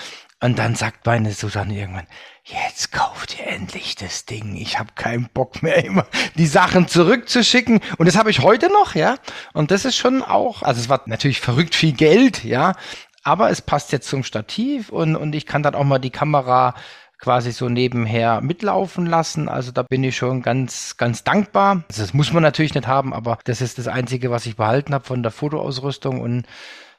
Und 0.42 0.58
dann 0.58 0.74
sagt 0.74 1.06
meine 1.06 1.32
Susanne 1.32 1.78
irgendwann, 1.78 2.08
jetzt 2.42 2.90
kauft 2.90 3.38
ihr 3.38 3.46
endlich 3.46 3.94
das 3.94 4.24
Ding. 4.24 4.56
Ich 4.56 4.80
habe 4.80 4.90
keinen 4.96 5.28
Bock 5.32 5.62
mehr, 5.62 5.84
immer 5.84 6.06
die 6.34 6.46
Sachen 6.46 6.88
zurückzuschicken. 6.88 7.80
Und 7.96 8.06
das 8.06 8.16
habe 8.16 8.30
ich 8.30 8.40
heute 8.40 8.72
noch, 8.72 8.96
ja. 8.96 9.16
Und 9.52 9.70
das 9.70 9.84
ist 9.84 9.96
schon 9.96 10.20
auch, 10.22 10.62
also 10.62 10.80
es 10.80 10.88
war 10.88 11.02
natürlich 11.06 11.40
verrückt 11.40 11.76
viel 11.76 11.92
Geld, 11.92 12.42
ja. 12.42 12.74
Aber 13.22 13.50
es 13.50 13.60
passt 13.60 13.92
jetzt 13.92 14.08
zum 14.08 14.24
Stativ 14.24 14.88
und, 14.88 15.14
und 15.14 15.34
ich 15.34 15.46
kann 15.46 15.62
dann 15.62 15.74
auch 15.74 15.84
mal 15.84 15.98
die 15.98 16.10
Kamera 16.10 16.74
quasi 17.20 17.52
so 17.52 17.68
nebenher 17.68 18.40
mitlaufen 18.40 19.06
lassen. 19.06 19.48
Also 19.48 19.72
da 19.72 19.82
bin 19.82 20.02
ich 20.02 20.16
schon 20.16 20.42
ganz, 20.42 20.96
ganz 20.96 21.22
dankbar. 21.22 21.84
Also 21.88 22.02
das 22.02 22.14
muss 22.14 22.32
man 22.32 22.42
natürlich 22.42 22.74
nicht 22.74 22.86
haben, 22.86 23.12
aber 23.12 23.38
das 23.44 23.60
ist 23.60 23.78
das 23.78 23.88
Einzige, 23.88 24.30
was 24.30 24.46
ich 24.46 24.56
behalten 24.56 24.94
habe 24.94 25.04
von 25.04 25.22
der 25.22 25.32
Fotoausrüstung 25.32 26.20
und 26.20 26.46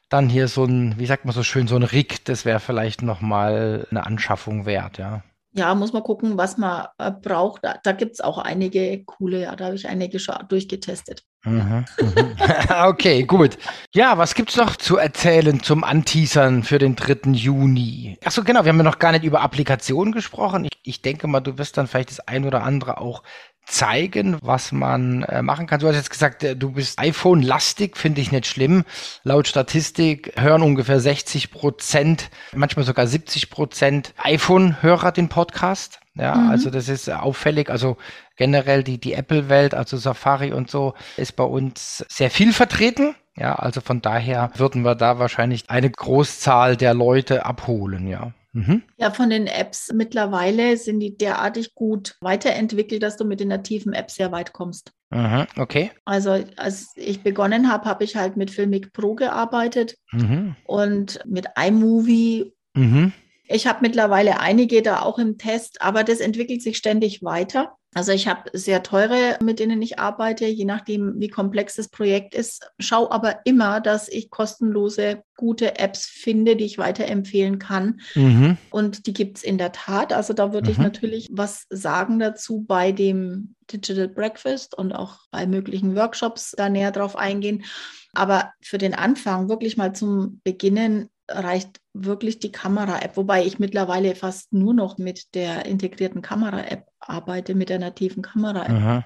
dann 0.08 0.28
hier 0.28 0.48
so 0.48 0.64
ein, 0.64 0.98
wie 0.98 1.06
sagt 1.06 1.24
man 1.24 1.34
so 1.34 1.42
schön, 1.42 1.66
so 1.66 1.76
ein 1.76 1.82
Rig, 1.82 2.24
das 2.24 2.44
wäre 2.44 2.60
vielleicht 2.60 3.02
nochmal 3.02 3.86
eine 3.90 4.06
Anschaffung 4.06 4.66
wert, 4.66 4.98
ja. 4.98 5.22
Ja, 5.54 5.74
muss 5.74 5.92
man 5.92 6.02
gucken, 6.02 6.38
was 6.38 6.56
man 6.56 6.86
äh, 6.98 7.10
braucht. 7.10 7.62
Da, 7.64 7.78
da 7.82 7.92
gibt 7.92 8.12
es 8.12 8.20
auch 8.20 8.38
einige 8.38 9.04
coole, 9.04 9.42
ja, 9.42 9.56
da 9.56 9.66
habe 9.66 9.74
ich 9.74 9.86
einige 9.88 10.18
durchgetestet. 10.48 11.24
Mhm, 11.44 11.84
mhm. 12.00 12.36
okay, 12.84 13.24
gut. 13.24 13.58
Ja, 13.94 14.16
was 14.16 14.34
gibt's 14.34 14.56
noch 14.56 14.76
zu 14.76 14.96
erzählen 14.96 15.60
zum 15.62 15.82
Anteasern 15.82 16.62
für 16.62 16.78
den 16.78 16.94
3. 16.94 17.30
Juni? 17.32 18.16
Achso, 18.24 18.44
genau, 18.44 18.64
wir 18.64 18.68
haben 18.68 18.78
ja 18.78 18.84
noch 18.84 19.00
gar 19.00 19.12
nicht 19.12 19.24
über 19.24 19.40
Applikationen 19.40 20.12
gesprochen. 20.12 20.66
Ich, 20.66 20.78
ich 20.84 21.02
denke 21.02 21.26
mal, 21.26 21.40
du 21.40 21.58
wirst 21.58 21.76
dann 21.76 21.88
vielleicht 21.88 22.10
das 22.10 22.20
ein 22.20 22.44
oder 22.44 22.62
andere 22.62 22.98
auch 22.98 23.22
zeigen, 23.66 24.38
was 24.42 24.72
man 24.72 25.22
äh, 25.24 25.42
machen 25.42 25.66
kann. 25.66 25.80
Du 25.80 25.88
hast 25.88 25.96
jetzt 25.96 26.10
gesagt, 26.10 26.44
äh, 26.44 26.56
du 26.56 26.72
bist 26.72 26.98
iPhone-lastig, 26.98 27.96
finde 27.96 28.20
ich 28.20 28.32
nicht 28.32 28.46
schlimm. 28.46 28.84
Laut 29.24 29.48
Statistik 29.48 30.32
hören 30.36 30.62
ungefähr 30.62 31.00
60 31.00 31.50
Prozent, 31.50 32.30
manchmal 32.54 32.84
sogar 32.84 33.06
70 33.06 33.50
Prozent 33.50 34.14
iPhone-Hörer 34.18 35.12
den 35.12 35.28
Podcast. 35.28 36.01
Ja, 36.14 36.34
mhm. 36.34 36.50
also 36.50 36.70
das 36.70 36.88
ist 36.88 37.08
auffällig. 37.10 37.70
Also 37.70 37.96
generell 38.36 38.82
die, 38.82 38.98
die 38.98 39.14
Apple-Welt, 39.14 39.74
also 39.74 39.96
Safari 39.96 40.52
und 40.52 40.70
so, 40.70 40.94
ist 41.16 41.36
bei 41.36 41.44
uns 41.44 42.04
sehr 42.08 42.30
viel 42.30 42.52
vertreten. 42.52 43.14
Ja, 43.36 43.54
also 43.54 43.80
von 43.80 44.02
daher 44.02 44.50
würden 44.56 44.82
wir 44.82 44.94
da 44.94 45.18
wahrscheinlich 45.18 45.70
eine 45.70 45.90
Großzahl 45.90 46.76
der 46.76 46.92
Leute 46.92 47.46
abholen, 47.46 48.06
ja. 48.06 48.32
Mhm. 48.54 48.82
Ja, 48.98 49.10
von 49.10 49.30
den 49.30 49.46
Apps 49.46 49.90
mittlerweile 49.94 50.76
sind 50.76 51.00
die 51.00 51.16
derartig 51.16 51.74
gut 51.74 52.16
weiterentwickelt, 52.20 53.02
dass 53.02 53.16
du 53.16 53.24
mit 53.24 53.40
den 53.40 53.48
nativen 53.48 53.94
Apps 53.94 54.16
sehr 54.16 54.30
weit 54.30 54.52
kommst. 54.52 54.92
Mhm, 55.08 55.46
okay. 55.56 55.90
Also 56.04 56.44
als 56.56 56.92
ich 56.96 57.22
begonnen 57.22 57.72
habe, 57.72 57.86
habe 57.86 58.04
ich 58.04 58.16
halt 58.16 58.36
mit 58.36 58.50
Filmic 58.50 58.92
Pro 58.92 59.14
gearbeitet 59.14 59.96
mhm. 60.12 60.54
und 60.64 61.20
mit 61.24 61.46
iMovie. 61.56 62.52
Mhm. 62.74 63.12
Ich 63.52 63.66
habe 63.66 63.78
mittlerweile 63.82 64.40
einige 64.40 64.82
da 64.82 65.02
auch 65.02 65.18
im 65.18 65.38
Test, 65.38 65.82
aber 65.82 66.04
das 66.04 66.20
entwickelt 66.20 66.62
sich 66.62 66.76
ständig 66.76 67.22
weiter. 67.22 67.76
Also 67.94 68.12
ich 68.12 68.26
habe 68.26 68.50
sehr 68.54 68.82
teure, 68.82 69.36
mit 69.42 69.58
denen 69.58 69.82
ich 69.82 69.98
arbeite, 69.98 70.46
je 70.46 70.64
nachdem, 70.64 71.20
wie 71.20 71.28
komplex 71.28 71.76
das 71.76 71.88
Projekt 71.88 72.34
ist. 72.34 72.66
Schau 72.78 73.10
aber 73.10 73.40
immer, 73.44 73.82
dass 73.82 74.08
ich 74.08 74.30
kostenlose, 74.30 75.22
gute 75.36 75.78
Apps 75.78 76.06
finde, 76.06 76.56
die 76.56 76.64
ich 76.64 76.78
weiterempfehlen 76.78 77.58
kann. 77.58 78.00
Mhm. 78.14 78.56
Und 78.70 79.06
die 79.06 79.12
gibt 79.12 79.36
es 79.36 79.42
in 79.42 79.58
der 79.58 79.72
Tat. 79.72 80.14
Also 80.14 80.32
da 80.32 80.54
würde 80.54 80.68
mhm. 80.68 80.72
ich 80.72 80.78
natürlich 80.78 81.28
was 81.32 81.66
sagen 81.68 82.18
dazu 82.18 82.64
bei 82.66 82.92
dem 82.92 83.54
Digital 83.70 84.08
Breakfast 84.08 84.74
und 84.74 84.92
auch 84.92 85.18
bei 85.30 85.46
möglichen 85.46 85.94
Workshops 85.94 86.54
da 86.56 86.70
näher 86.70 86.92
drauf 86.92 87.14
eingehen. 87.14 87.64
Aber 88.14 88.52
für 88.62 88.78
den 88.78 88.94
Anfang, 88.94 89.50
wirklich 89.50 89.76
mal 89.76 89.94
zum 89.94 90.40
Beginnen, 90.44 91.10
reicht 91.34 91.80
wirklich 91.92 92.38
die 92.38 92.52
Kamera-App, 92.52 93.16
wobei 93.16 93.44
ich 93.44 93.58
mittlerweile 93.58 94.14
fast 94.14 94.52
nur 94.52 94.74
noch 94.74 94.98
mit 94.98 95.34
der 95.34 95.66
integrierten 95.66 96.22
Kamera-App 96.22 96.86
arbeite, 97.00 97.54
mit 97.54 97.68
der 97.68 97.78
nativen 97.78 98.22
Kamera-App. 98.22 99.04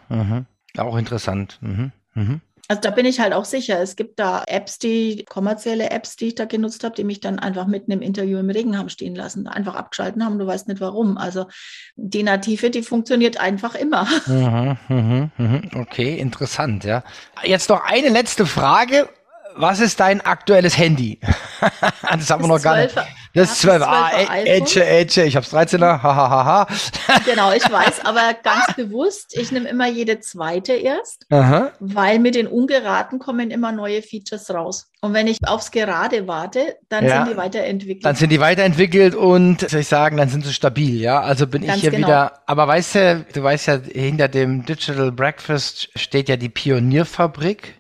Auch 0.79 0.97
interessant. 0.97 1.59
Mhm. 1.61 1.93
Mhm. 2.15 2.41
Also 2.69 2.81
da 2.83 2.91
bin 2.91 3.07
ich 3.07 3.21
halt 3.21 3.33
auch 3.33 3.45
sicher. 3.45 3.81
Es 3.81 3.95
gibt 3.95 4.19
da 4.19 4.43
Apps, 4.47 4.79
die 4.79 5.25
kommerzielle 5.29 5.91
Apps, 5.91 6.17
die 6.17 6.29
ich 6.29 6.35
da 6.35 6.47
genutzt 6.47 6.83
habe, 6.83 6.97
die 6.97 7.05
mich 7.05 7.21
dann 7.21 7.39
einfach 7.39 7.67
mitten 7.67 7.93
im 7.93 8.03
Interview 8.03 8.39
im 8.39 8.51
Regen 8.51 8.77
haben 8.77 8.89
stehen 8.89 9.15
lassen, 9.15 9.47
einfach 9.47 9.77
abgeschalten 9.77 10.25
haben. 10.25 10.39
Du 10.39 10.47
weißt 10.47 10.67
nicht 10.67 10.81
warum. 10.81 11.17
Also 11.17 11.47
die 11.95 12.25
native, 12.25 12.71
die 12.71 12.83
funktioniert 12.83 13.39
einfach 13.39 13.77
immer. 13.77 14.09
Mhm, 14.27 14.77
mhm, 14.89 15.31
mhm. 15.37 15.71
Okay, 15.77 16.19
interessant. 16.19 16.83
Ja. 16.85 17.05
Jetzt 17.45 17.69
noch 17.69 17.85
eine 17.85 18.09
letzte 18.09 18.47
Frage 18.47 19.09
was 19.57 19.81
ist 19.81 20.01
dein 20.01 20.21
aktuelles 20.21 20.77
Handy? 20.77 21.21
das 22.03 22.31
haben 22.31 22.45
wir 22.45 22.49
noch 22.49 22.62
gar 22.62 22.77
nicht. 22.77 22.95
Das 23.37 23.53
ist 23.53 23.61
12. 23.61 23.83
Ah, 23.83 24.11
Edge, 24.47 24.83
Edge, 24.83 25.25
ich 25.25 25.37
hab's 25.37 25.53
13er, 25.53 26.03
hahaha. 26.03 26.66
genau, 27.27 27.53
ich 27.53 27.71
weiß, 27.71 28.07
aber 28.07 28.35
ganz 28.42 28.75
bewusst, 28.77 29.37
ich 29.38 29.53
nehme 29.53 29.69
immer 29.69 29.87
jede 29.87 30.21
zweite 30.21 30.73
erst, 30.73 31.27
Aha. 31.29 31.71
weil 31.79 32.19
mit 32.19 32.35
den 32.35 32.47
Ungeraden 32.47 33.19
kommen 33.19 33.51
immer 33.51 33.73
neue 33.73 34.01
Features 34.01 34.49
raus. 34.49 34.90
Und 35.03 35.12
wenn 35.12 35.27
ich 35.27 35.37
aufs 35.47 35.71
Gerade 35.71 36.27
warte, 36.27 36.77
dann 36.88 37.05
ja, 37.05 37.16
sind 37.16 37.35
die 37.35 37.37
weiterentwickelt. 37.37 38.07
Dann 38.07 38.16
sind 38.16 38.33
die 38.33 38.40
weiterentwickelt 38.40 39.14
und, 39.14 39.69
soll 39.69 39.81
ich 39.81 39.88
sagen, 39.88 40.16
dann 40.16 40.31
sind 40.31 40.47
sie 40.47 40.55
stabil, 40.55 40.99
ja? 40.99 41.21
Also 41.21 41.47
bin 41.47 41.66
Ganz 41.66 41.77
ich 41.77 41.83
hier 41.83 41.90
genau. 41.90 42.07
wieder, 42.07 42.40
aber 42.47 42.66
weißt 42.66 42.95
du, 42.95 43.27
du 43.35 43.42
weißt 43.42 43.66
ja, 43.66 43.79
hinter 43.92 44.29
dem 44.29 44.64
Digital 44.64 45.12
Breakfast 45.12 45.90
steht 45.95 46.31
ja 46.31 46.38
die 46.38 46.49
Pionierfabrik. 46.49 47.75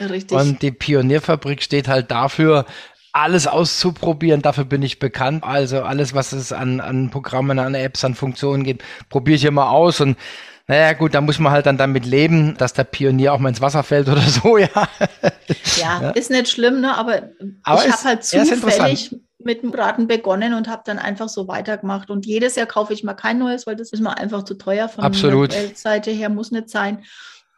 Richtig. 0.00 0.36
Und 0.36 0.62
die 0.62 0.72
Pionierfabrik 0.72 1.62
steht 1.62 1.88
halt 1.88 2.10
dafür, 2.10 2.66
alles 3.12 3.46
auszuprobieren. 3.46 4.42
Dafür 4.42 4.64
bin 4.64 4.82
ich 4.82 4.98
bekannt. 4.98 5.42
Also 5.42 5.82
alles, 5.82 6.14
was 6.14 6.32
es 6.32 6.52
an, 6.52 6.80
an 6.80 7.10
Programmen, 7.10 7.58
an 7.58 7.74
Apps, 7.74 8.04
an 8.04 8.14
Funktionen 8.14 8.62
gibt, 8.62 8.84
probiere 9.08 9.36
ich 9.36 9.44
immer 9.44 9.70
aus 9.70 10.00
und 10.00 10.16
naja, 10.68 10.94
gut, 10.94 11.14
da 11.14 11.20
muss 11.20 11.38
man 11.38 11.52
halt 11.52 11.66
dann 11.66 11.78
damit 11.78 12.04
leben, 12.04 12.56
dass 12.56 12.72
der 12.72 12.82
Pionier 12.82 13.32
auch 13.32 13.38
mal 13.38 13.50
ins 13.50 13.60
Wasser 13.60 13.84
fällt 13.84 14.08
oder 14.08 14.20
so, 14.22 14.58
ja. 14.58 14.68
Ja, 15.76 16.02
ja. 16.02 16.10
ist 16.10 16.30
nicht 16.30 16.48
schlimm, 16.48 16.80
ne? 16.80 16.96
aber, 16.96 17.30
aber 17.62 17.86
ich 17.86 17.92
habe 17.92 18.04
halt 18.04 18.24
zufällig 18.24 19.14
mit 19.38 19.62
dem 19.62 19.70
Braten 19.70 20.08
begonnen 20.08 20.54
und 20.54 20.68
habe 20.68 20.82
dann 20.84 20.98
einfach 20.98 21.28
so 21.28 21.46
weitergemacht. 21.46 22.10
Und 22.10 22.26
jedes 22.26 22.56
Jahr 22.56 22.66
kaufe 22.66 22.92
ich 22.92 23.04
mal 23.04 23.14
kein 23.14 23.38
neues, 23.38 23.66
weil 23.66 23.76
das 23.76 23.92
ist 23.92 24.00
mir 24.00 24.16
einfach 24.16 24.44
zu 24.44 24.54
teuer 24.54 24.88
von 24.88 25.04
Absolut. 25.04 25.52
der 25.52 25.74
Seite 25.76 26.10
her, 26.10 26.28
muss 26.28 26.50
nicht 26.50 26.68
sein. 26.68 27.04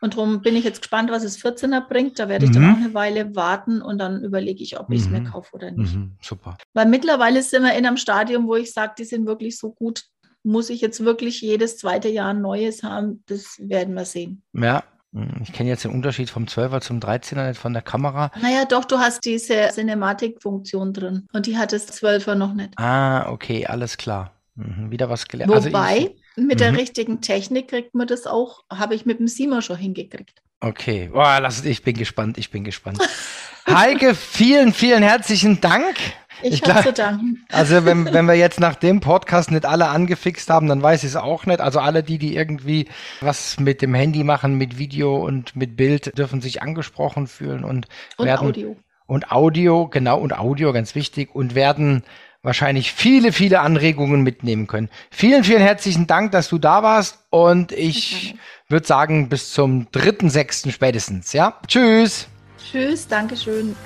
Und 0.01 0.15
darum 0.15 0.43
bin 0.43 0.55
ich 0.57 0.65
jetzt 0.65 0.83
gespannt, 0.83 1.11
was 1.11 1.25
es 1.25 1.43
14er 1.43 1.89
bringt. 1.89 2.19
Da 2.19 2.29
werde 2.29 2.45
ich 2.45 2.51
mhm. 2.51 2.55
dann 2.55 2.73
auch 2.73 2.77
eine 2.77 2.95
Weile 2.95 3.35
warten 3.35 3.83
und 3.83 3.99
dann 3.99 4.23
überlege 4.23 4.63
ich, 4.63 4.79
ob 4.79 4.91
ich 4.91 5.01
es 5.01 5.07
mhm. 5.09 5.13
mir 5.13 5.25
kaufe 5.25 5.55
oder 5.55 5.71
nicht. 5.71 5.95
Mhm. 5.95 6.13
Super. 6.21 6.57
Weil 6.75 6.87
mittlerweile 6.87 7.43
sind 7.43 7.63
wir 7.63 7.75
in 7.75 7.87
einem 7.87 7.97
Stadium, 7.97 8.47
wo 8.47 8.55
ich 8.55 8.73
sage, 8.73 8.95
die 8.99 9.05
sind 9.05 9.27
wirklich 9.27 9.59
so 9.59 9.73
gut. 9.73 10.05
Muss 10.45 10.71
ich 10.71 10.81
jetzt 10.81 11.05
wirklich 11.05 11.41
jedes 11.41 11.79
zweite 11.79 12.09
Jahr 12.09 12.31
ein 12.31 12.41
neues 12.41 12.83
haben? 12.83 13.25
Das 13.27 13.57
werden 13.59 13.95
wir 13.95 14.05
sehen. 14.05 14.43
Ja, 14.53 14.85
hm, 15.13 15.41
ich 15.43 15.53
kenne 15.53 15.69
jetzt 15.69 15.85
den 15.85 15.93
Unterschied 15.93 16.31
vom 16.31 16.45
12er 16.45 16.81
zum 16.81 17.01
13er 17.01 17.49
nicht 17.49 17.61
von 17.61 17.73
der 17.73 17.83
Kamera. 17.83 18.31
Naja, 18.41 18.65
doch, 18.67 18.85
du 18.85 18.99
hast 18.99 19.25
diese 19.25 19.69
Cinematic-Funktion 19.73 20.93
drin 20.93 21.27
und 21.33 21.47
die 21.47 21.57
hat 21.57 21.73
das 21.73 21.93
12er 22.01 22.35
noch 22.35 22.55
nicht. 22.55 22.75
Ah, 22.77 23.31
okay, 23.31 23.67
alles 23.67 23.97
klar. 23.97 24.33
Mhm, 24.55 24.91
wieder 24.91 25.09
was 25.09 25.27
gelernt. 25.27 25.53
Wobei, 25.53 25.79
also 25.79 26.07
ich, 26.09 26.23
mit 26.47 26.61
der 26.61 26.73
mhm. 26.73 26.79
richtigen 26.79 27.21
Technik 27.21 27.69
kriegt 27.69 27.95
man 27.95 28.07
das 28.07 28.27
auch, 28.27 28.65
habe 28.71 28.95
ich 28.95 29.07
mit 29.07 29.19
dem 29.19 29.29
Sima 29.29 29.63
schon 29.63 29.77
hingekriegt. 29.77 30.43
Okay, 30.61 31.11
Boah, 31.13 31.39
lass, 31.41 31.65
ich 31.65 31.83
bin 31.83 31.97
gespannt, 31.97 32.37
ich 32.39 32.51
bin 32.51 32.65
gespannt. 32.65 32.99
Heike, 33.69 34.15
vielen, 34.15 34.73
vielen 34.73 35.03
herzlichen 35.03 35.61
Dank. 35.61 35.97
Ich, 36.43 36.55
ich 36.55 36.63
habe 36.65 36.83
zu 36.83 36.93
danken. 36.93 37.45
Also 37.51 37.85
wenn, 37.85 38.13
wenn 38.13 38.27
wir 38.27 38.35
jetzt 38.35 38.61
nach 38.61 38.77
dem 38.77 39.01
Podcast 39.01 39.51
nicht 39.51 39.67
alle 39.67 39.89
angefixt 39.89 40.49
haben, 40.51 40.69
dann 40.69 40.83
weiß 40.83 41.03
ich 41.03 41.11
es 41.11 41.17
auch 41.17 41.47
nicht. 41.47 41.61
Also 41.61 41.81
alle 41.81 42.03
die, 42.03 42.19
die 42.19 42.35
irgendwie 42.35 42.89
was 43.21 43.59
mit 43.59 43.83
dem 43.83 43.95
Handy 43.95 44.25
machen, 44.25 44.55
mit 44.55 44.79
Video 44.79 45.17
und 45.17 45.57
mit 45.57 45.77
Bild, 45.77 46.17
dürfen 46.17 46.41
sich 46.41 46.63
angesprochen 46.63 47.27
fühlen 47.27 47.65
und, 47.65 47.87
und 48.17 48.27
werden 48.27 48.49
Audio. 48.49 48.77
und 49.07 49.31
Audio, 49.33 49.89
genau 49.89 50.19
und 50.19 50.33
Audio, 50.33 50.73
ganz 50.73 50.95
wichtig 50.95 51.35
und 51.35 51.55
werden 51.55 52.05
wahrscheinlich 52.49 52.95
viele, 52.95 53.33
viele 53.33 53.61
Anregungen 53.61 54.23
mitnehmen 54.23 54.67
können. 54.67 54.89
Vielen, 55.11 55.45
vielen 55.45 55.61
herzlichen 55.61 56.07
Dank, 56.07 56.33
dass 56.33 56.49
du 56.49 56.57
da 56.57 56.83
warst 56.83 57.19
und 57.29 57.73
ich 57.73 58.37
würde 58.69 58.87
sagen 58.87 59.29
bis 59.29 59.53
zum 59.53 59.87
3.6. 59.93 60.73
spätestens. 60.73 61.35
Ja, 61.35 61.61
tschüss. 61.67 62.27
Tschüss, 62.59 63.07
Dankeschön. 63.07 63.77